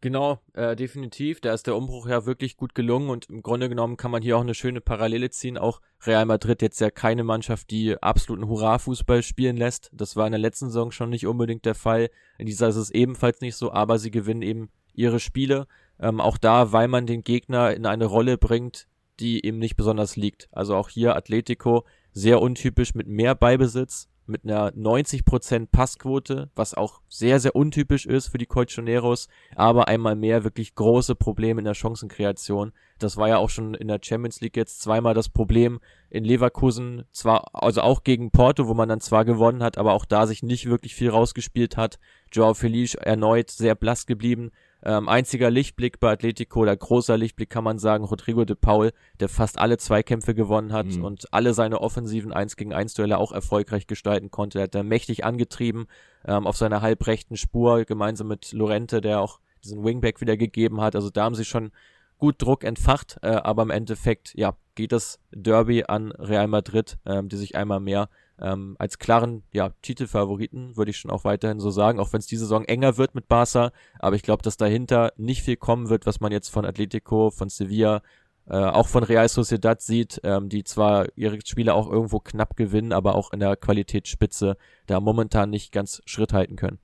Genau, 0.06 0.38
äh, 0.54 0.76
definitiv. 0.76 1.42
Da 1.42 1.52
ist 1.52 1.66
der 1.66 1.76
Umbruch 1.76 2.08
ja 2.08 2.28
wirklich 2.28 2.58
gut 2.58 2.76
gelungen 2.76 3.10
und 3.10 3.28
im 3.32 3.42
Grunde 3.42 3.70
genommen 3.70 3.98
kann 3.98 4.12
man 4.12 4.22
hier 4.22 4.38
auch 4.38 4.42
eine 4.42 4.54
schöne 4.54 4.80
Parallele 4.80 5.32
ziehen. 5.32 5.58
Auch 5.58 5.82
Real 6.06 6.28
Madrid 6.28 6.62
jetzt 6.62 6.80
ja 6.80 6.92
keine 6.92 7.24
Mannschaft, 7.24 7.72
die 7.72 8.00
absoluten 8.00 8.48
Hurra-Fußball 8.48 9.24
spielen 9.24 9.58
lässt. 9.58 9.90
Das 9.94 10.16
war 10.16 10.28
in 10.28 10.32
der 10.34 10.40
letzten 10.40 10.68
Saison 10.68 10.92
schon 10.92 11.10
nicht 11.10 11.26
unbedingt 11.26 11.66
der 11.66 11.74
Fall. 11.74 12.12
In 12.38 12.46
dieser 12.46 12.68
ist 12.68 12.76
es 12.76 12.92
ebenfalls 12.92 13.42
nicht 13.42 13.56
so, 13.56 13.72
aber 13.72 13.98
sie 13.98 14.12
gewinnen 14.12 14.44
eben 14.44 14.70
ihre 14.94 15.20
Spiele. 15.20 15.66
Ähm, 16.00 16.22
auch 16.22 16.38
da, 16.38 16.72
weil 16.72 16.88
man 16.88 17.08
den 17.08 17.24
Gegner 17.24 17.74
in 17.74 17.88
eine 17.88 18.06
Rolle 18.06 18.38
bringt, 18.38 18.88
die 19.20 19.40
ihm 19.40 19.58
nicht 19.58 19.76
besonders 19.76 20.16
liegt. 20.16 20.50
Also 20.52 20.76
auch 20.76 20.90
hier 20.90 21.16
Atletico 21.16 21.84
sehr 22.12 22.44
untypisch 22.44 22.94
mit 22.94 23.08
mehr 23.08 23.34
Beibesitz, 23.34 24.08
mit 24.28 24.44
einer 24.44 24.72
90% 24.72 25.68
Passquote, 25.72 26.50
was 26.56 26.74
auch 26.74 27.02
sehr, 27.08 27.40
sehr 27.40 27.56
untypisch 27.56 28.06
ist 28.06 28.28
für 28.28 28.38
die 28.38 28.46
Colchoneros, 28.46 29.28
aber 29.56 29.88
einmal 29.88 30.16
mehr 30.16 30.44
wirklich 30.44 30.76
große 30.76 31.16
Probleme 31.16 31.60
in 31.60 31.66
der 31.66 31.74
Chancenkreation. 31.74 32.74
Das 33.00 33.18
war 33.18 33.28
ja 33.28 33.38
auch 33.38 33.50
schon 33.50 33.74
in 33.74 33.88
der 33.88 34.00
Champions 34.02 34.42
League 34.42 34.58
jetzt 34.58 34.82
zweimal 34.82 35.14
das 35.14 35.30
Problem 35.30 35.80
in 36.10 36.24
Leverkusen, 36.24 37.04
zwar, 37.12 37.54
also 37.54 37.82
auch 37.82 38.04
gegen 38.04 38.32
Porto, 38.32 38.68
wo 38.68 38.74
man 38.74 38.90
dann 38.90 39.02
zwar 39.02 39.26
gewonnen 39.26 39.62
hat, 39.62 39.78
aber 39.78 39.94
auch 39.94 40.06
da 40.06 40.28
sich 40.28 40.44
nicht 40.44 40.70
wirklich 40.70 40.96
viel 40.96 41.10
rausgespielt 41.10 41.78
hat. 41.78 42.00
Joao 42.32 42.54
Felice 42.54 42.96
erneut 42.96 43.52
sehr 43.52 43.76
blass 43.76 44.06
geblieben. 44.06 44.52
Ähm, 44.88 45.10
einziger 45.10 45.50
Lichtblick 45.50 46.00
bei 46.00 46.12
Atletico 46.12 46.60
oder 46.60 46.78
großer 46.78 47.18
Lichtblick 47.18 47.50
kann 47.50 47.64
man 47.64 47.80
sagen, 47.80 48.04
Rodrigo 48.04 48.46
de 48.46 48.56
Paul, 48.56 48.92
der 49.20 49.30
fast 49.30 49.58
alle 49.58 49.78
Zweikämpfe 49.78 50.36
gewonnen 50.36 50.72
hat 50.72 50.86
mhm. 50.86 51.04
und 51.04 51.34
alle 51.34 51.56
seine 51.56 51.82
offensiven 51.82 52.32
1 52.32 52.56
gegen 52.56 52.72
1 52.72 52.94
Duelle 52.94 53.18
auch 53.18 53.32
erfolgreich 53.32 53.88
gestalten 53.88 54.30
konnte. 54.30 54.60
Er 54.60 54.66
hat 54.66 54.76
da 54.76 54.84
mächtig 54.84 55.26
angetrieben 55.26 55.88
ähm, 56.28 56.46
auf 56.46 56.56
seiner 56.56 56.82
halbrechten 56.82 57.36
Spur, 57.36 57.84
gemeinsam 57.86 58.28
mit 58.28 58.54
Lorente, 58.54 59.02
der 59.02 59.22
auch 59.22 59.40
diesen 59.64 59.84
Wingback 59.84 60.22
wieder 60.22 60.38
gegeben 60.38 60.80
hat. 60.82 60.96
Also 60.96 61.10
da 61.10 61.24
haben 61.24 61.36
sie 61.36 61.46
schon 61.46 61.72
gut 62.20 62.42
Druck 62.42 62.64
entfacht, 62.64 63.18
äh, 63.24 63.30
aber 63.30 63.64
im 63.64 63.72
Endeffekt, 63.72 64.36
ja, 64.36 64.56
geht 64.76 64.92
das 64.92 65.20
Derby 65.32 65.86
an 65.88 66.12
Real 66.12 66.48
Madrid, 66.48 66.98
ähm, 67.06 67.30
die 67.30 67.38
sich 67.38 67.56
einmal 67.56 67.80
mehr 67.80 68.10
ähm, 68.42 68.76
als 68.80 69.00
klaren 69.00 69.44
ja, 69.54 69.70
Titelfavoriten, 69.82 70.76
würde 70.78 70.92
ich 70.92 70.98
schon 70.98 71.12
auch 71.12 71.24
weiterhin 71.24 71.60
so 71.60 71.70
sagen, 71.70 72.00
auch 72.00 72.12
wenn 72.14 72.20
es 72.20 72.28
diese 72.28 72.46
Saison 72.46 72.66
enger 72.66 72.98
wird 72.98 73.16
mit 73.16 73.28
Barca. 73.28 73.72
Aber 74.00 74.16
ich 74.16 74.24
glaube, 74.24 74.44
dass 74.44 74.58
dahinter 74.58 75.14
nicht 75.18 75.42
viel 75.42 75.56
kommen 75.56 75.90
wird, 75.90 76.06
was 76.06 76.20
man 76.20 76.32
jetzt 76.32 76.50
von 76.50 76.66
Atletico, 76.66 77.32
von 77.32 77.50
Sevilla, 77.50 78.02
äh, 78.48 78.58
auch 78.58 78.88
von 78.88 79.04
Real 79.04 79.28
Sociedad 79.28 79.82
sieht, 79.82 80.22
ähm, 80.24 80.50
die 80.50 80.64
zwar 80.64 81.08
ihre 81.16 81.40
Spiele 81.44 81.74
auch 81.74 81.90
irgendwo 81.90 82.20
knapp 82.20 82.56
gewinnen, 82.56 82.94
aber 82.94 83.16
auch 83.16 83.34
in 83.34 83.40
der 83.40 83.56
Qualitätsspitze 83.56 84.58
da 84.86 85.00
momentan 85.00 85.50
nicht 85.50 85.72
ganz 85.72 86.02
Schritt 86.06 86.34
halten 86.34 86.56
können. 86.56 86.80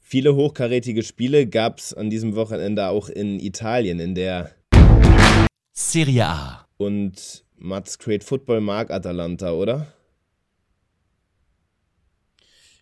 Viele 0.00 0.34
hochkarätige 0.34 1.02
Spiele 1.02 1.46
gab 1.46 1.78
es 1.78 1.92
an 1.92 2.08
diesem 2.08 2.34
Wochenende 2.34 2.88
auch 2.88 3.10
in 3.10 3.38
Italien, 3.38 4.00
in 4.00 4.14
der 4.14 4.52
Serie 5.74 6.26
A. 6.26 6.66
Und 6.78 7.44
Mats 7.56 7.98
Create 7.98 8.24
Football 8.24 8.62
mag 8.62 8.90
Atalanta, 8.90 9.52
oder? 9.52 9.92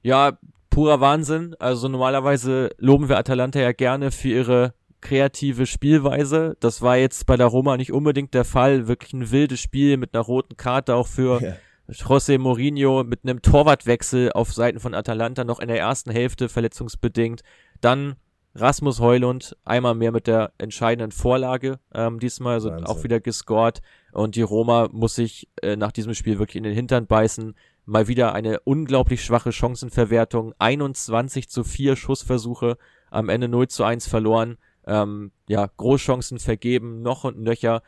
Ja, 0.06 0.38
purer 0.70 1.00
Wahnsinn. 1.00 1.56
Also 1.58 1.88
normalerweise 1.88 2.70
loben 2.78 3.08
wir 3.08 3.18
Atalanta 3.18 3.58
ja 3.58 3.72
gerne 3.72 4.12
für 4.12 4.28
ihre 4.28 4.75
kreative 5.00 5.66
Spielweise. 5.66 6.56
Das 6.60 6.80
war 6.80 6.96
jetzt 6.96 7.26
bei 7.26 7.36
der 7.36 7.48
Roma 7.48 7.76
nicht 7.76 7.92
unbedingt 7.92 8.32
der 8.32 8.44
Fall. 8.44 8.86
Wirklich 8.86 9.12
ein 9.14 9.32
wildes 9.32 9.58
Spiel 9.58 9.96
mit 9.96 10.14
einer 10.14 10.22
roten 10.22 10.56
Karte 10.56 10.94
auch 10.94 11.08
für 11.08 11.42
ja. 11.42 11.56
José 11.90 12.38
Mourinho 12.38 13.02
mit 13.02 13.25
einem 13.25 13.42
Torwartwechsel 13.42 14.30
auf 14.30 14.52
Seiten 14.52 14.78
von 14.78 14.94
Atalanta 14.94 15.42
noch 15.42 15.58
in 15.58 15.66
der 15.66 15.80
ersten 15.80 16.12
Hälfte 16.12 16.48
verletzungsbedingt. 16.48 17.42
Dann 17.80 18.14
Rasmus 18.54 19.00
Heulund 19.00 19.56
einmal 19.64 19.96
mehr 19.96 20.12
mit 20.12 20.28
der 20.28 20.52
entscheidenden 20.58 21.10
Vorlage 21.10 21.80
ähm, 21.92 22.20
diesmal, 22.20 22.54
also 22.54 22.70
Wahnsinn. 22.70 22.86
auch 22.86 23.02
wieder 23.02 23.18
gescored. 23.18 23.82
Und 24.12 24.36
die 24.36 24.42
Roma 24.42 24.88
muss 24.92 25.16
sich 25.16 25.48
äh, 25.62 25.75
nach 25.75 25.90
diesem 25.90 26.14
Spiel 26.14 26.38
wirklich 26.38 26.56
in 26.56 26.62
den 26.62 26.75
Hintern 26.75 27.08
beißen. 27.08 27.56
Mal 27.87 28.09
wieder 28.09 28.35
eine 28.35 28.61
unglaublich 28.61 29.25
schwache 29.25 29.52
Chancenverwertung. 29.52 30.55
21 30.59 31.49
zu 31.49 31.62
4 31.62 31.95
Schussversuche, 31.95 32.78
am 33.11 33.28
Ende 33.28 33.49
0 33.49 33.69
zu 33.69 33.85
1 33.85 34.09
verloren. 34.09 34.59
Ähm, 34.87 35.31
ja, 35.49 35.71
Großchancen 35.76 36.40
vergeben, 36.40 37.02
noch 37.02 37.23
und 37.25 37.38
nöcher. 37.38 37.83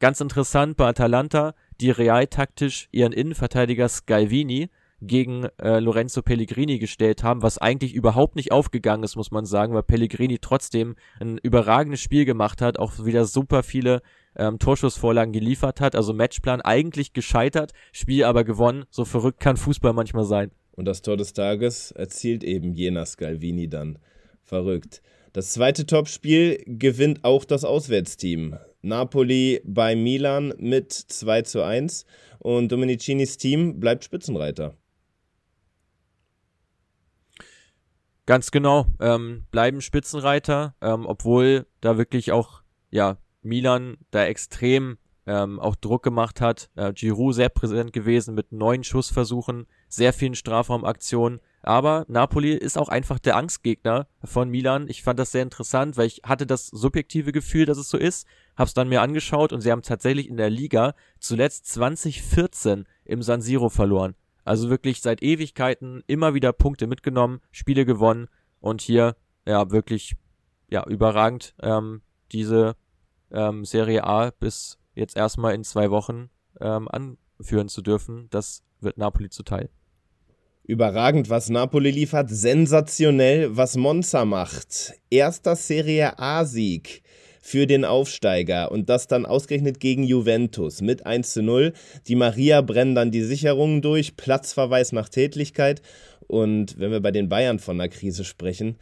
Ganz 0.00 0.20
interessant 0.20 0.76
bei 0.76 0.88
Atalanta, 0.88 1.54
die 1.80 1.90
realtaktisch 1.90 2.88
ihren 2.90 3.12
Innenverteidiger 3.12 3.88
Scalvini 3.88 4.68
gegen 5.00 5.44
äh, 5.58 5.78
Lorenzo 5.78 6.22
Pellegrini 6.22 6.78
gestellt 6.78 7.22
haben, 7.22 7.42
was 7.42 7.58
eigentlich 7.58 7.94
überhaupt 7.94 8.34
nicht 8.34 8.50
aufgegangen 8.50 9.04
ist, 9.04 9.16
muss 9.16 9.30
man 9.30 9.44
sagen, 9.44 9.74
weil 9.74 9.82
Pellegrini 9.82 10.38
trotzdem 10.40 10.96
ein 11.20 11.38
überragendes 11.38 12.00
Spiel 12.00 12.24
gemacht 12.24 12.62
hat, 12.62 12.78
auch 12.78 13.04
wieder 13.04 13.26
super 13.26 13.62
viele 13.62 14.02
ähm, 14.36 14.58
Torschussvorlagen 14.58 15.32
geliefert 15.32 15.80
hat. 15.80 15.94
Also 15.94 16.12
Matchplan 16.12 16.60
eigentlich 16.60 17.12
gescheitert, 17.12 17.72
Spiel 17.92 18.24
aber 18.24 18.44
gewonnen. 18.44 18.84
So 18.90 19.04
verrückt 19.04 19.40
kann 19.40 19.56
Fußball 19.56 19.92
manchmal 19.92 20.24
sein. 20.24 20.50
Und 20.72 20.84
das 20.84 21.02
Tor 21.02 21.16
des 21.16 21.32
Tages 21.32 21.90
erzielt 21.92 22.44
eben 22.44 22.74
jener 22.74 23.06
Scalvini 23.06 23.68
dann. 23.68 23.98
Verrückt. 24.42 25.02
Das 25.32 25.52
zweite 25.52 25.86
Topspiel 25.86 26.62
gewinnt 26.66 27.24
auch 27.24 27.44
das 27.44 27.64
Auswärtsteam. 27.64 28.56
Napoli 28.82 29.60
bei 29.64 29.96
Milan 29.96 30.54
mit 30.58 30.92
2 30.92 31.42
zu 31.42 31.62
1 31.62 32.06
und 32.38 32.70
Domenicinis 32.70 33.36
Team 33.36 33.80
bleibt 33.80 34.04
Spitzenreiter. 34.04 34.74
Ganz 38.26 38.50
genau, 38.50 38.86
ähm, 39.00 39.46
bleiben 39.50 39.80
Spitzenreiter, 39.80 40.74
ähm, 40.80 41.06
obwohl 41.06 41.66
da 41.80 41.96
wirklich 41.96 42.32
auch 42.32 42.62
ja 42.90 43.18
Milan 43.46 43.96
da 44.10 44.24
extrem 44.24 44.98
ähm, 45.26 45.58
auch 45.58 45.74
Druck 45.74 46.02
gemacht 46.02 46.40
hat. 46.40 46.70
Äh, 46.76 46.92
Giroud 46.92 47.34
sehr 47.34 47.48
präsent 47.48 47.92
gewesen 47.92 48.34
mit 48.34 48.52
neun 48.52 48.84
Schussversuchen, 48.84 49.66
sehr 49.88 50.12
vielen 50.12 50.34
Strafraumaktionen. 50.34 51.40
Aber 51.62 52.04
Napoli 52.08 52.52
ist 52.52 52.78
auch 52.78 52.88
einfach 52.88 53.18
der 53.18 53.36
Angstgegner 53.36 54.06
von 54.22 54.48
Milan. 54.48 54.88
Ich 54.88 55.02
fand 55.02 55.18
das 55.18 55.32
sehr 55.32 55.42
interessant, 55.42 55.96
weil 55.96 56.06
ich 56.06 56.22
hatte 56.24 56.46
das 56.46 56.68
subjektive 56.68 57.32
Gefühl, 57.32 57.66
dass 57.66 57.78
es 57.78 57.90
so 57.90 57.98
ist. 57.98 58.26
Hab's 58.56 58.74
dann 58.74 58.88
mir 58.88 59.02
angeschaut 59.02 59.52
und 59.52 59.62
sie 59.62 59.72
haben 59.72 59.82
tatsächlich 59.82 60.28
in 60.28 60.36
der 60.36 60.50
Liga 60.50 60.94
zuletzt 61.18 61.66
2014 61.66 62.86
im 63.04 63.22
San 63.22 63.42
Siro 63.42 63.68
verloren. 63.68 64.14
Also 64.44 64.70
wirklich 64.70 65.02
seit 65.02 65.22
Ewigkeiten 65.24 66.04
immer 66.06 66.34
wieder 66.34 66.52
Punkte 66.52 66.86
mitgenommen, 66.86 67.40
Spiele 67.50 67.84
gewonnen 67.84 68.28
und 68.60 68.80
hier 68.80 69.16
ja 69.44 69.72
wirklich 69.72 70.14
ja 70.70 70.86
überragend 70.86 71.54
ähm, 71.60 72.02
diese 72.30 72.76
ähm, 73.32 73.64
Serie 73.64 74.04
A 74.04 74.30
bis 74.30 74.78
jetzt 74.94 75.16
erstmal 75.16 75.54
in 75.54 75.64
zwei 75.64 75.90
Wochen 75.90 76.30
ähm, 76.60 76.88
anführen 76.88 77.68
zu 77.68 77.82
dürfen. 77.82 78.28
Das 78.30 78.62
wird 78.80 78.98
Napoli 78.98 79.30
zuteil. 79.30 79.68
Überragend, 80.64 81.30
was 81.30 81.48
Napoli 81.48 81.90
liefert. 81.90 82.28
Sensationell, 82.28 83.56
was 83.56 83.76
Monza 83.76 84.24
macht. 84.24 84.94
Erster 85.10 85.54
Serie 85.54 86.18
A-Sieg 86.18 87.02
für 87.40 87.68
den 87.68 87.84
Aufsteiger 87.84 88.72
und 88.72 88.88
das 88.88 89.06
dann 89.06 89.24
ausgerechnet 89.24 89.78
gegen 89.78 90.02
Juventus 90.02 90.80
mit 90.80 91.06
1 91.06 91.32
zu 91.32 91.42
0. 91.44 91.72
Die 92.08 92.16
Maria 92.16 92.60
brennen 92.62 92.96
dann 92.96 93.12
die 93.12 93.22
Sicherungen 93.22 93.82
durch, 93.82 94.16
Platzverweis 94.16 94.90
nach 94.90 95.08
Tätlichkeit. 95.08 95.82
Und 96.26 96.76
wenn 96.80 96.90
wir 96.90 97.00
bei 97.00 97.12
den 97.12 97.28
Bayern 97.28 97.60
von 97.60 97.80
einer 97.80 97.88
Krise 97.88 98.24
sprechen, 98.24 98.76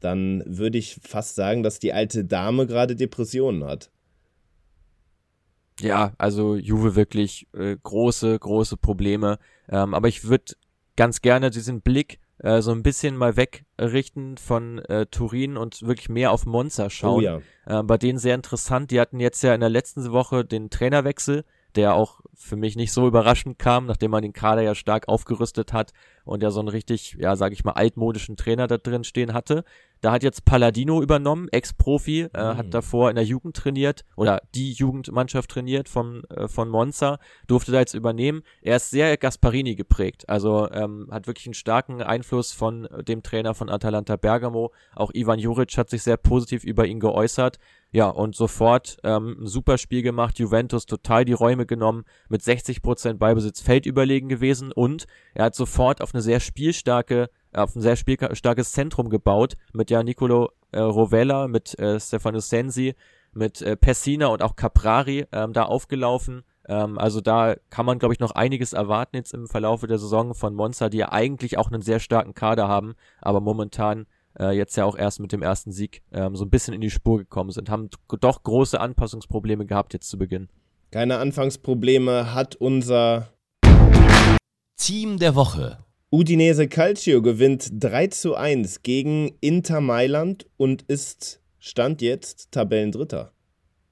dann 0.00 0.42
würde 0.46 0.78
ich 0.78 0.98
fast 1.02 1.34
sagen, 1.34 1.62
dass 1.62 1.78
die 1.78 1.92
alte 1.92 2.24
Dame 2.24 2.66
gerade 2.66 2.96
Depressionen 2.96 3.64
hat. 3.64 3.90
Ja, 5.80 6.12
also 6.18 6.56
Juve 6.56 6.96
wirklich 6.96 7.48
äh, 7.52 7.76
große, 7.82 8.38
große 8.38 8.76
Probleme. 8.76 9.38
Ähm, 9.68 9.94
aber 9.94 10.08
ich 10.08 10.24
würde 10.24 10.54
ganz 10.96 11.20
gerne 11.20 11.50
diesen 11.50 11.82
Blick 11.82 12.18
äh, 12.38 12.62
so 12.62 12.72
ein 12.72 12.82
bisschen 12.82 13.16
mal 13.16 13.36
wegrichten 13.36 14.36
von 14.38 14.78
äh, 14.86 15.06
Turin 15.06 15.56
und 15.56 15.82
wirklich 15.82 16.08
mehr 16.08 16.32
auf 16.32 16.46
Monza 16.46 16.90
schauen. 16.90 17.18
Oh 17.18 17.20
ja. 17.20 17.40
äh, 17.66 17.82
bei 17.82 17.98
denen 17.98 18.18
sehr 18.18 18.34
interessant. 18.34 18.90
Die 18.90 19.00
hatten 19.00 19.20
jetzt 19.20 19.42
ja 19.42 19.54
in 19.54 19.60
der 19.60 19.70
letzten 19.70 20.10
Woche 20.12 20.44
den 20.44 20.70
Trainerwechsel, 20.70 21.44
der 21.76 21.94
auch 21.94 22.20
für 22.34 22.56
mich 22.56 22.76
nicht 22.76 22.92
so 22.92 23.06
überraschend 23.06 23.58
kam, 23.58 23.86
nachdem 23.86 24.10
man 24.10 24.22
den 24.22 24.32
Kader 24.32 24.62
ja 24.62 24.74
stark 24.74 25.08
aufgerüstet 25.08 25.72
hat 25.72 25.92
und 26.24 26.42
ja 26.42 26.50
so 26.50 26.60
einen 26.60 26.68
richtig, 26.68 27.16
ja, 27.18 27.36
sag 27.36 27.52
ich 27.52 27.64
mal, 27.64 27.72
altmodischen 27.72 28.36
Trainer 28.36 28.66
da 28.66 28.78
drin 28.78 29.04
stehen 29.04 29.32
hatte. 29.32 29.64
Da 30.00 30.12
hat 30.12 30.22
jetzt 30.22 30.44
Palladino 30.44 31.02
übernommen, 31.02 31.48
Ex-Profi, 31.50 32.28
äh, 32.32 32.52
mhm. 32.52 32.56
hat 32.56 32.74
davor 32.74 33.10
in 33.10 33.16
der 33.16 33.24
Jugend 33.24 33.56
trainiert 33.56 34.04
oder 34.14 34.42
die 34.54 34.72
Jugendmannschaft 34.72 35.50
trainiert 35.50 35.88
von, 35.88 36.24
äh, 36.24 36.48
von 36.48 36.68
Monza, 36.68 37.18
durfte 37.46 37.72
da 37.72 37.78
jetzt 37.78 37.94
übernehmen. 37.94 38.42
Er 38.62 38.76
ist 38.76 38.90
sehr 38.90 39.16
Gasparini 39.16 39.74
geprägt, 39.74 40.28
also 40.28 40.70
ähm, 40.70 41.08
hat 41.10 41.26
wirklich 41.26 41.46
einen 41.46 41.54
starken 41.54 42.02
Einfluss 42.02 42.52
von 42.52 42.88
dem 43.06 43.22
Trainer 43.22 43.54
von 43.54 43.70
Atalanta 43.70 44.16
Bergamo. 44.16 44.72
Auch 44.94 45.10
Ivan 45.14 45.38
Juric 45.38 45.76
hat 45.78 45.90
sich 45.90 46.02
sehr 46.02 46.16
positiv 46.16 46.64
über 46.64 46.86
ihn 46.86 47.00
geäußert. 47.00 47.58
Ja, 47.92 48.08
und 48.08 48.34
sofort 48.34 48.98
ähm, 49.04 49.36
ein 49.40 49.46
super 49.46 49.78
Spiel 49.78 50.02
gemacht, 50.02 50.38
Juventus 50.38 50.86
total 50.86 51.24
die 51.24 51.32
Räume 51.32 51.66
genommen, 51.66 52.04
mit 52.28 52.42
60% 52.42 53.14
Beibesitz 53.14 53.62
Feld 53.62 53.86
überlegen 53.86 54.28
gewesen 54.28 54.72
und 54.72 55.06
er 55.34 55.46
hat 55.46 55.54
sofort 55.54 56.02
auf 56.02 56.12
eine 56.12 56.20
sehr 56.20 56.40
spielstarke 56.40 57.30
auf 57.56 57.74
ein 57.74 57.80
sehr 57.80 57.96
spielstarkes 57.96 58.72
Zentrum 58.72 59.08
gebaut 59.08 59.54
mit 59.72 59.90
ja 59.90 60.02
Nicolo 60.02 60.50
äh, 60.72 60.80
Rovella, 60.80 61.48
mit 61.48 61.78
äh, 61.78 61.98
Stefano 61.98 62.40
Sensi, 62.40 62.94
mit 63.32 63.62
äh, 63.62 63.76
Pessina 63.76 64.26
und 64.28 64.42
auch 64.42 64.56
Caprari 64.56 65.26
ähm, 65.32 65.52
da 65.52 65.64
aufgelaufen. 65.64 66.42
Ähm, 66.68 66.98
also 66.98 67.20
da 67.20 67.54
kann 67.70 67.86
man, 67.86 67.98
glaube 67.98 68.14
ich, 68.14 68.20
noch 68.20 68.32
einiges 68.32 68.72
erwarten 68.72 69.16
jetzt 69.16 69.34
im 69.34 69.46
Verlaufe 69.46 69.86
der 69.86 69.98
Saison 69.98 70.34
von 70.34 70.54
Monza, 70.54 70.88
die 70.88 70.98
ja 70.98 71.12
eigentlich 71.12 71.58
auch 71.58 71.70
einen 71.70 71.82
sehr 71.82 72.00
starken 72.00 72.34
Kader 72.34 72.68
haben, 72.68 72.94
aber 73.20 73.40
momentan 73.40 74.06
äh, 74.38 74.56
jetzt 74.56 74.76
ja 74.76 74.84
auch 74.84 74.96
erst 74.96 75.20
mit 75.20 75.32
dem 75.32 75.42
ersten 75.42 75.72
Sieg 75.72 76.02
ähm, 76.12 76.36
so 76.36 76.44
ein 76.44 76.50
bisschen 76.50 76.74
in 76.74 76.80
die 76.80 76.90
Spur 76.90 77.18
gekommen 77.18 77.50
sind, 77.50 77.70
haben 77.70 77.90
doch 78.20 78.42
große 78.42 78.80
Anpassungsprobleme 78.80 79.66
gehabt 79.66 79.92
jetzt 79.92 80.08
zu 80.08 80.18
Beginn. 80.18 80.48
Keine 80.90 81.18
Anfangsprobleme 81.18 82.34
hat 82.34 82.56
unser 82.56 83.28
Team 84.76 85.18
der 85.18 85.34
Woche. 85.34 85.78
Udinese 86.12 86.68
Calcio 86.68 87.20
gewinnt 87.20 87.68
3 87.72 88.06
zu 88.06 88.36
1 88.36 88.82
gegen 88.82 89.36
Inter 89.40 89.80
Mailand 89.80 90.46
und 90.56 90.82
ist 90.82 91.42
Stand 91.58 92.00
jetzt 92.00 92.52
Tabellendritter. 92.52 93.32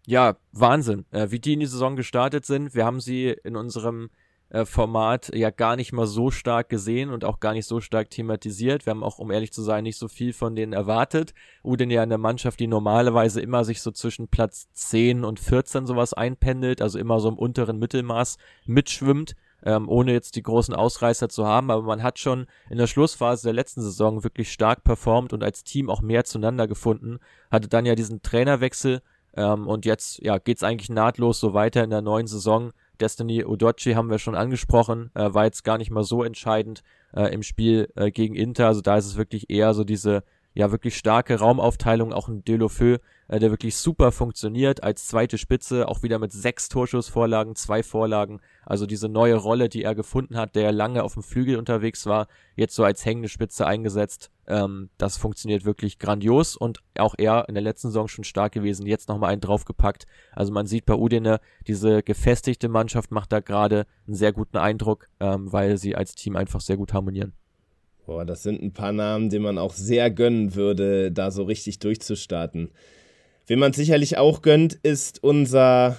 Ja, 0.07 0.37
Wahnsinn, 0.53 1.07
äh, 1.11 1.33
wie 1.33 1.41
die 1.41 1.55
in 1.55 1.61
die 1.61 1.67
Saison 1.67 1.97
gestartet 1.97 2.47
sind. 2.47 2.73
Wir 2.73 2.85
haben 2.85 3.01
sie 3.01 3.35
in 3.43 3.57
unserem 3.57 4.11
äh, 4.51 4.65
Format 4.65 5.35
ja 5.35 5.51
gar 5.51 5.75
nicht 5.75 5.93
mal 5.93 6.07
so 6.07 6.31
stark 6.31 6.69
gesehen 6.69 7.11
und 7.11 7.25
auch 7.25 7.41
gar 7.41 7.53
nicht 7.53 7.67
so 7.67 7.81
stark 7.81 8.11
thematisiert. 8.11 8.87
Wir 8.87 8.93
haben 8.93 9.03
auch, 9.03 9.19
um 9.19 9.33
ehrlich 9.33 9.53
zu 9.53 9.63
sein, 9.63 9.83
nicht 9.83 9.99
so 9.99 10.07
viel 10.07 10.33
von 10.33 10.55
denen 10.55 10.73
erwartet. 10.73 11.35
Udin 11.65 11.91
ja 11.91 12.03
eine 12.03 12.19
Mannschaft, 12.19 12.61
die 12.61 12.69
normalerweise 12.69 13.41
immer 13.41 13.65
sich 13.65 13.83
so 13.83 13.91
zwischen 13.91 14.29
Platz 14.29 14.69
10 14.73 15.25
und 15.25 15.41
14 15.41 15.87
sowas 15.87 16.15
einpendelt, 16.15 16.81
also 16.81 16.97
immer 16.97 17.19
so 17.19 17.29
im 17.29 17.39
unteren 17.39 17.81
Mittelmaß 17.81 18.39
mitschwimmt 18.67 19.35
ähm, 19.65 19.89
ohne 19.89 20.13
jetzt 20.13 20.37
die 20.37 20.43
großen 20.43 20.75
Ausreißer 20.75 21.29
zu 21.29 21.47
haben. 21.47 21.71
Aber 21.71 21.83
man 21.83 22.03
hat 22.03 22.19
schon 22.19 22.47
in 22.71 22.79
der 22.79 22.87
Schlussphase 22.87 23.45
der 23.45 23.55
letzten 23.55 23.83
Saison 23.83 24.23
wirklich 24.23 24.53
stark 24.53 24.85
performt 24.85 25.33
und 25.33 25.43
als 25.43 25.65
Team 25.65 25.91
auch 25.91 26.03
mehr 26.03 26.25
zueinander 26.25 26.69
gefunden. 26.69 27.19
Hatte 27.51 27.69
dann 27.69 27.87
ja 27.87 27.95
diesen 27.95 28.23
Trainerwechsel 28.23 29.03
ähm, 29.37 29.67
und 29.67 29.85
jetzt 29.85 30.23
ja 30.23 30.39
geht's 30.39 30.63
eigentlich 30.63 30.91
nahtlos 30.91 31.41
so 31.41 31.55
weiter 31.55 31.83
in 31.83 31.91
der 31.91 32.03
neuen 32.03 32.27
Saison. 32.27 32.73
Destiny 33.01 33.45
Udochi 33.45 33.95
haben 33.95 34.11
wir 34.11 34.19
schon 34.19 34.37
angesprochen, 34.37 35.11
äh, 35.15 35.35
war 35.35 35.45
jetzt 35.45 35.65
gar 35.65 35.79
nicht 35.79 35.91
mal 35.91 36.05
so 36.05 36.23
entscheidend 36.23 36.83
äh, 37.13 37.33
im 37.35 37.43
Spiel 37.43 37.91
äh, 37.97 38.11
gegen 38.11 38.35
Inter. 38.35 38.69
Also 38.69 38.83
da 38.83 38.97
ist 38.97 39.07
es 39.07 39.17
wirklich 39.17 39.51
eher 39.51 39.75
so 39.75 39.83
diese 39.83 40.23
ja 40.55 40.71
wirklich 40.71 40.97
starke 40.97 41.39
Raumaufteilung, 41.39 42.13
auch 42.13 42.29
ein 42.29 42.45
Delofeu, 42.45 42.99
äh, 43.29 43.39
der 43.39 43.51
wirklich 43.51 43.77
super 43.77 44.13
funktioniert 44.13 44.83
als 44.83 45.07
zweite 45.07 45.37
Spitze, 45.37 45.89
auch 45.89 46.03
wieder 46.03 46.19
mit 46.19 46.33
sechs 46.33 46.69
Torschussvorlagen, 46.69 47.57
zwei 47.57 47.83
Vorlagen. 47.83 48.41
Also 48.65 48.87
diese 48.87 49.09
neue 49.09 49.35
Rolle, 49.35 49.69
die 49.69 49.83
er 49.83 49.95
gefunden 49.95 50.37
hat, 50.37 50.55
der 50.55 50.73
lange 50.73 51.03
auf 51.03 51.15
dem 51.15 51.23
Flügel 51.23 51.57
unterwegs 51.57 52.07
war, 52.07 52.29
jetzt 52.55 52.75
so 52.75 52.85
als 52.85 53.05
hängende 53.05 53.29
Spitze 53.29 53.67
eingesetzt. 53.67 54.31
Ähm, 54.47 54.91
das 54.97 55.17
funktioniert 55.17 55.65
wirklich 55.65 55.99
grandios 55.99 56.57
und 56.57 56.81
auch 56.99 57.15
er 57.19 57.49
in 57.49 57.55
der 57.55 57.63
letzten 57.63 57.89
Saison 57.89 58.07
schon 58.07 58.25
stark 58.25 58.53
gewesen, 58.53 58.87
jetzt 58.87 59.09
nochmal 59.09 59.33
einen 59.33 59.41
draufgepackt. 59.41 60.07
Also 60.33 60.53
man 60.53 60.67
sieht 60.67 60.87
bei 60.87 60.95
Udine, 60.95 61.41
diese 61.67 62.03
gefestigte 62.03 62.69
Mannschaft 62.69 63.11
macht 63.11 63.33
da 63.33 63.41
gerade 63.41 63.87
einen 64.07 64.15
sehr 64.17 64.33
guten 64.33 64.59
Eindruck, 64.59 65.09
ähm, 65.19 65.53
weil 65.53 65.79
sie 65.79 65.97
als 65.97 66.15
Team 66.15 66.37
einfach 66.37 66.61
sehr 66.61 66.77
gut 66.77 66.93
harmonieren. 66.93 67.33
Boah, 68.07 68.27
das 68.27 68.43
sind 68.43 68.63
ein 68.63 68.75
paar 68.75 68.93
Namen, 68.93 69.31
die 69.31 69.39
man 69.39 69.57
auch 69.57 69.73
sehr 69.73 70.11
gönnen 70.11 70.55
würde, 70.55 71.11
da 71.11 71.31
so 71.31 71.45
richtig 71.45 71.79
durchzustarten. 71.79 72.71
Wen 73.47 73.59
man 73.59 73.73
sicherlich 73.73 74.19
auch 74.19 74.43
gönnt, 74.43 74.75
ist 74.75 75.25
unser 75.25 75.99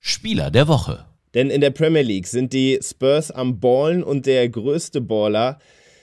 Spieler 0.00 0.50
der 0.50 0.66
Woche. 0.66 1.06
Denn 1.34 1.50
in 1.50 1.60
der 1.60 1.70
Premier 1.70 2.02
League 2.02 2.26
sind 2.26 2.52
die 2.52 2.80
Spurs 2.82 3.30
am 3.30 3.60
Ballen 3.60 4.02
und 4.02 4.26
der 4.26 4.48
größte 4.48 5.00
Baller, 5.00 5.60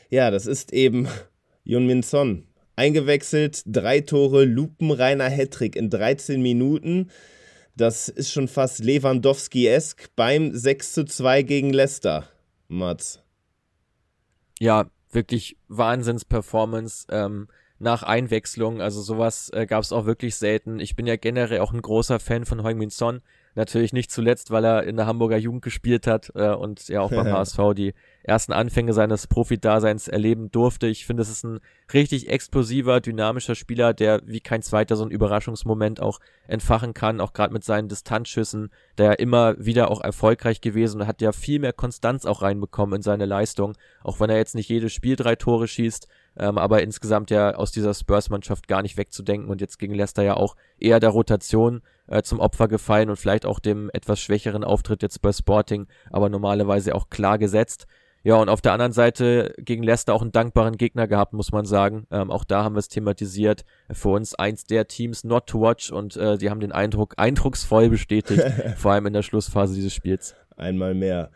ja, 0.10 0.32
das 0.32 0.46
ist 0.46 0.72
eben 0.72 1.10
Jun 1.66 1.86
Min 1.86 2.02
Son. 2.02 2.48
Eingewechselt, 2.78 3.64
drei 3.66 4.00
Tore, 4.00 4.46
lupenreiner 4.46 5.30
Hattrick 5.30 5.76
in 5.76 5.90
13 5.90 6.42
Minuten. 6.42 7.10
Das 7.76 8.08
ist 8.08 8.32
schon 8.32 8.48
fast 8.48 8.80
Lewandowski-esk 8.80 10.10
beim 10.16 10.56
6 10.56 10.94
zu 10.94 11.04
2 11.04 11.42
gegen 11.42 11.74
Leicester. 11.74 12.30
Mats 12.70 13.27
ja, 14.60 14.86
wirklich 15.12 15.58
Wahnsinns-Performance 15.68 17.08
ähm, 17.10 17.48
nach 17.80 18.04
Einwechslung. 18.04 18.82
Also 18.82 19.02
sowas 19.02 19.50
äh, 19.54 19.66
gab 19.66 19.84
es 19.84 19.92
auch 19.92 20.06
wirklich 20.06 20.36
selten. 20.36 20.80
Ich 20.80 20.96
bin 20.96 21.08
ja 21.08 21.16
generell 21.16 21.60
auch 21.60 21.74
ein 21.74 21.82
großer 21.82 22.20
Fan 22.20 22.46
von 22.46 22.64
Heung-Min 22.64 22.90
Son. 22.90 23.22
Natürlich 23.56 23.92
nicht 23.92 24.12
zuletzt, 24.12 24.52
weil 24.52 24.64
er 24.64 24.84
in 24.84 24.98
der 24.98 25.08
Hamburger 25.08 25.38
Jugend 25.38 25.64
gespielt 25.64 26.06
hat 26.06 26.32
äh, 26.36 26.50
und 26.50 26.88
ja 26.90 27.02
auch 27.02 27.10
beim 27.10 27.28
HSV 27.32 27.58
die 27.76 27.96
ersten 28.22 28.54
Anfänge 28.54 28.94
seines 28.94 29.26
Profidaseins 29.26 30.08
erleben 30.08 30.52
durfte. 30.52 30.86
Ich 30.86 31.08
finde, 31.08 31.24
es 31.24 31.30
ist 31.30 31.44
ein 31.44 31.60
richtig 31.92 32.30
explosiver, 32.30 33.00
dynamischer 33.00 33.56
Spieler, 33.56 33.96
der 33.96 34.22
wie 34.26 34.42
kein 34.42 34.62
zweiter 34.62 34.96
so 34.96 35.04
einen 35.04 35.12
Überraschungsmoment 35.12 36.02
auch 36.02 36.20
entfachen 36.48 36.94
kann, 36.94 37.20
auch 37.20 37.34
gerade 37.34 37.52
mit 37.52 37.64
seinen 37.64 37.88
Distanzschüssen, 37.88 38.70
der 39.00 39.20
immer 39.20 39.56
wieder 39.58 39.90
auch 39.90 40.02
erfolgreich 40.02 40.62
gewesen 40.62 41.02
und 41.02 41.08
hat 41.08 41.22
ja 41.22 41.32
viel 41.32 41.60
mehr 41.60 41.74
Konstanz 41.74 42.26
auch 42.26 42.44
reinbekommen 42.44 42.98
in 42.98 43.02
seine 43.02 43.26
Leistung, 43.26 43.74
auch 44.04 44.20
wenn 44.20 44.30
er 44.30 44.38
jetzt 44.38 44.54
nicht 44.54 44.70
jedes 44.70 44.94
Spiel 44.94 45.16
drei 45.16 45.36
Tore 45.36 45.68
schießt, 45.68 46.08
ähm, 46.40 46.58
aber 46.58 46.82
insgesamt 46.84 47.32
ja 47.32 47.56
aus 47.56 47.72
dieser 47.72 47.94
Spurs-Mannschaft 47.94 48.68
gar 48.68 48.82
nicht 48.82 48.98
wegzudenken 48.98 49.50
und 49.50 49.62
jetzt 49.62 49.80
gegen 49.80 49.94
Leicester 49.94 50.24
ja 50.24 50.36
auch 50.36 50.56
eher 50.80 51.00
der 51.00 51.10
Rotation 51.10 51.82
äh, 52.08 52.22
zum 52.22 52.40
Opfer 52.40 52.68
gefallen 52.68 53.10
und 53.10 53.18
vielleicht 53.18 53.46
auch 53.46 53.60
dem 53.60 53.90
etwas 53.94 54.20
schwächeren 54.20 54.64
Auftritt 54.64 55.02
jetzt 55.02 55.22
bei 55.22 55.32
Sporting, 55.32 55.88
aber 56.12 56.30
normalerweise 56.30 56.96
auch 56.96 57.10
klar 57.10 57.38
gesetzt. 57.38 57.88
Ja, 58.24 58.36
und 58.36 58.50
auf 58.50 58.62
der 58.62 58.74
anderen 58.74 58.92
Seite 58.92 59.54
gegen 59.58 59.84
Leicester 59.84 60.14
auch 60.14 60.22
einen 60.22 60.32
dankbaren 60.32 60.76
Gegner 60.76 61.08
gehabt, 61.08 61.34
muss 61.34 61.52
man 61.52 61.66
sagen. 61.66 62.08
Ähm, 62.12 62.30
auch 62.30 62.44
da 62.44 62.64
haben 62.64 62.76
wir 62.76 62.80
es 62.80 62.90
thematisiert. 62.90 63.64
Für 63.92 64.10
uns 64.10 64.36
eins 64.36 64.66
der 64.66 64.88
Teams 64.88 65.24
not 65.24 65.48
to 65.48 65.62
watch 65.62 65.92
und 65.92 66.18
äh, 66.18 66.38
sie 66.38 66.50
haben 66.50 66.60
den 66.60 66.72
Eindruck 66.74 67.14
eindrucksvoll 67.18 67.90
bestätigt, 67.90 68.44
vor 68.76 68.92
allem 68.92 69.06
in 69.06 69.14
der 69.14 69.22
Schlussphase 69.22 69.76
dieses 69.76 69.94
Spiels. 69.94 70.36
Einmal 70.58 70.94
mehr. 70.94 71.32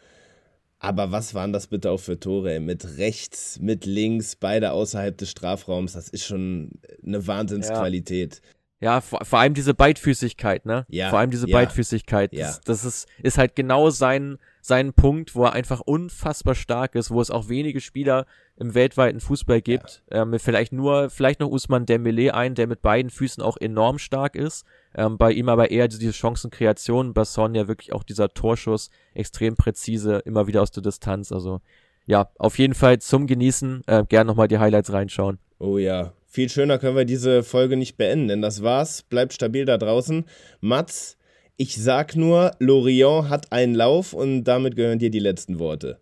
Aber 0.83 1.11
was 1.11 1.35
waren 1.35 1.53
das 1.53 1.67
bitte 1.67 1.91
auch 1.91 1.99
für 1.99 2.19
Tore? 2.19 2.59
Mit 2.59 2.97
rechts, 2.97 3.59
mit 3.59 3.85
links, 3.85 4.35
beide 4.35 4.71
außerhalb 4.71 5.15
des 5.15 5.29
Strafraums. 5.29 5.93
Das 5.93 6.09
ist 6.09 6.25
schon 6.25 6.71
eine 7.05 7.27
Wahnsinnsqualität. 7.27 8.41
Ja. 8.43 8.49
Ja 8.81 8.99
vor, 8.99 9.23
vor, 9.23 9.39
allem 9.39 9.53
diese 9.53 9.73
Beidfüßigkeit, 9.73 10.65
ne? 10.65 10.85
Ja. 10.89 11.09
Vor 11.09 11.19
allem 11.19 11.31
diese 11.31 11.47
ja. 11.47 11.55
Beidfüßigkeit. 11.55 12.33
Ja. 12.33 12.47
Das, 12.47 12.61
das 12.61 12.83
ist, 12.83 13.07
ist 13.21 13.37
halt 13.37 13.55
genau 13.55 13.91
sein, 13.91 14.39
sein 14.59 14.91
Punkt, 14.93 15.35
wo 15.35 15.45
er 15.45 15.53
einfach 15.53 15.79
unfassbar 15.79 16.55
stark 16.55 16.95
ist, 16.95 17.11
wo 17.11 17.21
es 17.21 17.31
auch 17.31 17.47
wenige 17.47 17.79
Spieler 17.79 18.25
im 18.57 18.73
weltweiten 18.73 19.19
Fußball 19.19 19.61
gibt. 19.61 20.03
Ja. 20.11 20.23
Ähm, 20.23 20.37
vielleicht 20.39 20.73
nur, 20.73 21.09
vielleicht 21.11 21.39
noch 21.39 21.49
Usman 21.49 21.85
Dembele 21.85 22.33
ein, 22.33 22.55
der 22.55 22.65
mit 22.67 22.81
beiden 22.81 23.11
Füßen 23.11 23.41
auch 23.41 23.57
enorm 23.57 23.99
stark 23.99 24.35
ist. 24.35 24.65
Ähm, 24.95 25.17
bei 25.17 25.31
ihm 25.31 25.47
aber 25.47 25.69
eher 25.69 25.87
diese 25.87 26.11
Chancenkreation, 26.11 27.13
bei 27.13 27.23
Son 27.23 27.53
ja 27.53 27.67
wirklich 27.67 27.93
auch 27.93 28.03
dieser 28.03 28.33
Torschuss 28.33 28.89
extrem 29.13 29.55
präzise, 29.55 30.17
immer 30.25 30.47
wieder 30.47 30.61
aus 30.61 30.71
der 30.71 30.83
Distanz. 30.83 31.31
Also 31.31 31.61
ja, 32.07 32.29
auf 32.39 32.57
jeden 32.57 32.73
Fall 32.73 32.99
zum 32.99 33.27
Genießen. 33.27 33.83
Äh, 33.85 34.05
gern 34.09 34.25
nochmal 34.25 34.47
die 34.47 34.57
Highlights 34.57 34.91
reinschauen. 34.91 35.37
Oh 35.59 35.77
ja, 35.77 36.13
viel 36.31 36.47
schöner 36.47 36.79
können 36.79 36.95
wir 36.95 37.03
diese 37.03 37.43
Folge 37.43 37.75
nicht 37.75 37.97
beenden, 37.97 38.29
denn 38.29 38.41
das 38.41 38.63
war's. 38.63 39.03
Bleibt 39.03 39.33
stabil 39.33 39.65
da 39.65 39.77
draußen. 39.77 40.23
Mats, 40.61 41.17
ich 41.57 41.75
sag 41.75 42.15
nur, 42.15 42.51
Lorient 42.57 43.27
hat 43.27 43.51
einen 43.51 43.75
Lauf 43.75 44.13
und 44.13 44.45
damit 44.45 44.77
gehören 44.77 44.97
dir 44.97 45.11
die 45.11 45.19
letzten 45.19 45.59
Worte. 45.59 45.99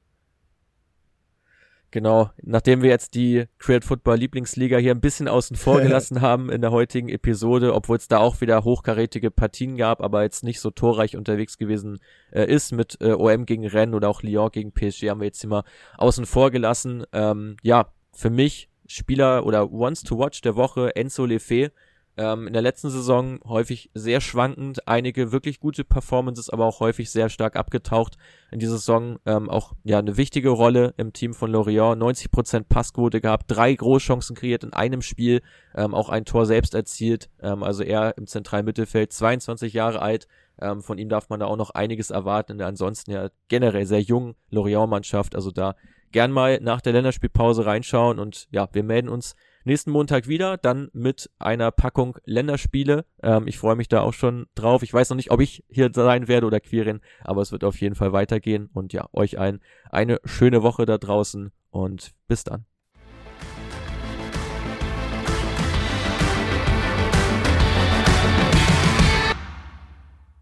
Genau, 1.89 2.29
nachdem 2.43 2.83
wir 2.83 2.91
jetzt 2.91 3.15
die 3.15 3.45
Create 3.57 3.83
Football 3.83 4.17
Lieblingsliga 4.17 4.77
hier 4.77 4.91
ein 4.91 5.01
bisschen 5.01 5.27
außen 5.27 5.57
vor 5.57 5.81
gelassen 5.81 6.21
haben 6.21 6.51
in 6.51 6.61
der 6.61 6.69
heutigen 6.69 7.09
Episode, 7.09 7.73
obwohl 7.73 7.97
es 7.97 8.07
da 8.07 8.19
auch 8.19 8.39
wieder 8.39 8.63
hochkarätige 8.63 9.31
Partien 9.31 9.77
gab, 9.77 9.99
aber 9.99 10.21
jetzt 10.21 10.43
nicht 10.43 10.59
so 10.59 10.69
torreich 10.69 11.17
unterwegs 11.17 11.57
gewesen 11.57 11.97
äh, 12.31 12.45
ist 12.45 12.71
mit 12.71 12.99
äh, 13.01 13.13
OM 13.13 13.47
gegen 13.47 13.65
Rennes 13.65 13.95
oder 13.95 14.09
auch 14.09 14.21
Lyon 14.21 14.51
gegen 14.51 14.73
PSG 14.73 15.09
haben 15.09 15.21
wir 15.21 15.25
jetzt 15.25 15.43
immer 15.43 15.63
außen 15.97 16.27
vor 16.27 16.51
gelassen. 16.51 17.03
Ähm, 17.13 17.57
ja, 17.63 17.91
für 18.13 18.29
mich 18.29 18.69
Spieler 18.89 19.45
oder 19.45 19.71
Once 19.71 20.03
to 20.03 20.17
Watch 20.17 20.41
der 20.41 20.55
Woche 20.55 20.95
Enzo 20.95 21.25
Lefebvre 21.25 21.71
ähm, 22.19 22.47
in 22.47 22.53
der 22.53 22.61
letzten 22.61 22.89
Saison 22.89 23.39
häufig 23.45 23.91
sehr 23.93 24.19
schwankend, 24.19 24.85
einige 24.89 25.31
wirklich 25.31 25.61
gute 25.61 25.85
Performances, 25.85 26.49
aber 26.49 26.65
auch 26.65 26.81
häufig 26.81 27.11
sehr 27.11 27.29
stark 27.29 27.55
abgetaucht. 27.55 28.17
In 28.51 28.59
dieser 28.59 28.73
Saison 28.73 29.19
ähm, 29.25 29.49
auch 29.49 29.71
ja 29.85 29.99
eine 29.99 30.17
wichtige 30.17 30.49
Rolle 30.49 30.93
im 30.97 31.13
Team 31.13 31.33
von 31.33 31.49
Lorient, 31.49 32.01
90% 32.01 32.65
Passquote 32.67 33.21
gehabt, 33.21 33.45
drei 33.47 33.73
Großchancen 33.73 34.35
kreiert 34.35 34.65
in 34.65 34.73
einem 34.73 35.01
Spiel, 35.01 35.41
ähm, 35.75 35.93
auch 35.93 36.09
ein 36.09 36.25
Tor 36.25 36.45
selbst 36.45 36.75
erzielt, 36.75 37.29
ähm, 37.41 37.63
also 37.63 37.83
er 37.83 38.17
im 38.17 38.27
zentralen 38.27 38.65
Mittelfeld, 38.65 39.13
22 39.13 39.71
Jahre 39.71 40.01
alt, 40.01 40.27
ähm, 40.61 40.81
von 40.81 40.97
ihm 40.97 41.07
darf 41.07 41.29
man 41.29 41.39
da 41.39 41.45
auch 41.45 41.55
noch 41.55 41.69
einiges 41.69 42.09
erwarten 42.09 42.53
in 42.53 42.57
der 42.57 42.67
ansonsten 42.67 43.11
ja 43.11 43.29
generell 43.47 43.85
sehr 43.85 44.01
jungen 44.01 44.35
Lorient-Mannschaft. 44.49 45.35
Also 45.35 45.51
da 45.51 45.75
gern 46.11 46.31
mal 46.31 46.59
nach 46.61 46.81
der 46.81 46.93
Länderspielpause 46.93 47.65
reinschauen 47.65 48.19
und 48.19 48.47
ja, 48.51 48.67
wir 48.71 48.83
melden 48.83 49.09
uns 49.09 49.35
nächsten 49.65 49.91
Montag 49.91 50.27
wieder, 50.27 50.57
dann 50.57 50.89
mit 50.93 51.29
einer 51.37 51.71
Packung 51.71 52.17
Länderspiele. 52.25 53.05
Ähm, 53.21 53.47
ich 53.47 53.57
freue 53.57 53.75
mich 53.75 53.87
da 53.87 54.01
auch 54.01 54.13
schon 54.13 54.47
drauf. 54.55 54.83
Ich 54.83 54.93
weiß 54.93 55.09
noch 55.09 55.17
nicht, 55.17 55.31
ob 55.31 55.41
ich 55.41 55.63
hier 55.69 55.91
sein 55.93 56.27
werde 56.27 56.47
oder 56.47 56.59
Quirin, 56.59 57.01
aber 57.23 57.41
es 57.41 57.51
wird 57.51 57.63
auf 57.63 57.79
jeden 57.79 57.95
Fall 57.95 58.11
weitergehen. 58.11 58.69
Und 58.73 58.93
ja, 58.93 59.07
euch 59.13 59.39
allen 59.39 59.61
eine 59.89 60.19
schöne 60.25 60.63
Woche 60.63 60.85
da 60.85 60.97
draußen 60.97 61.51
und 61.69 62.11
bis 62.27 62.43
dann. 62.43 62.65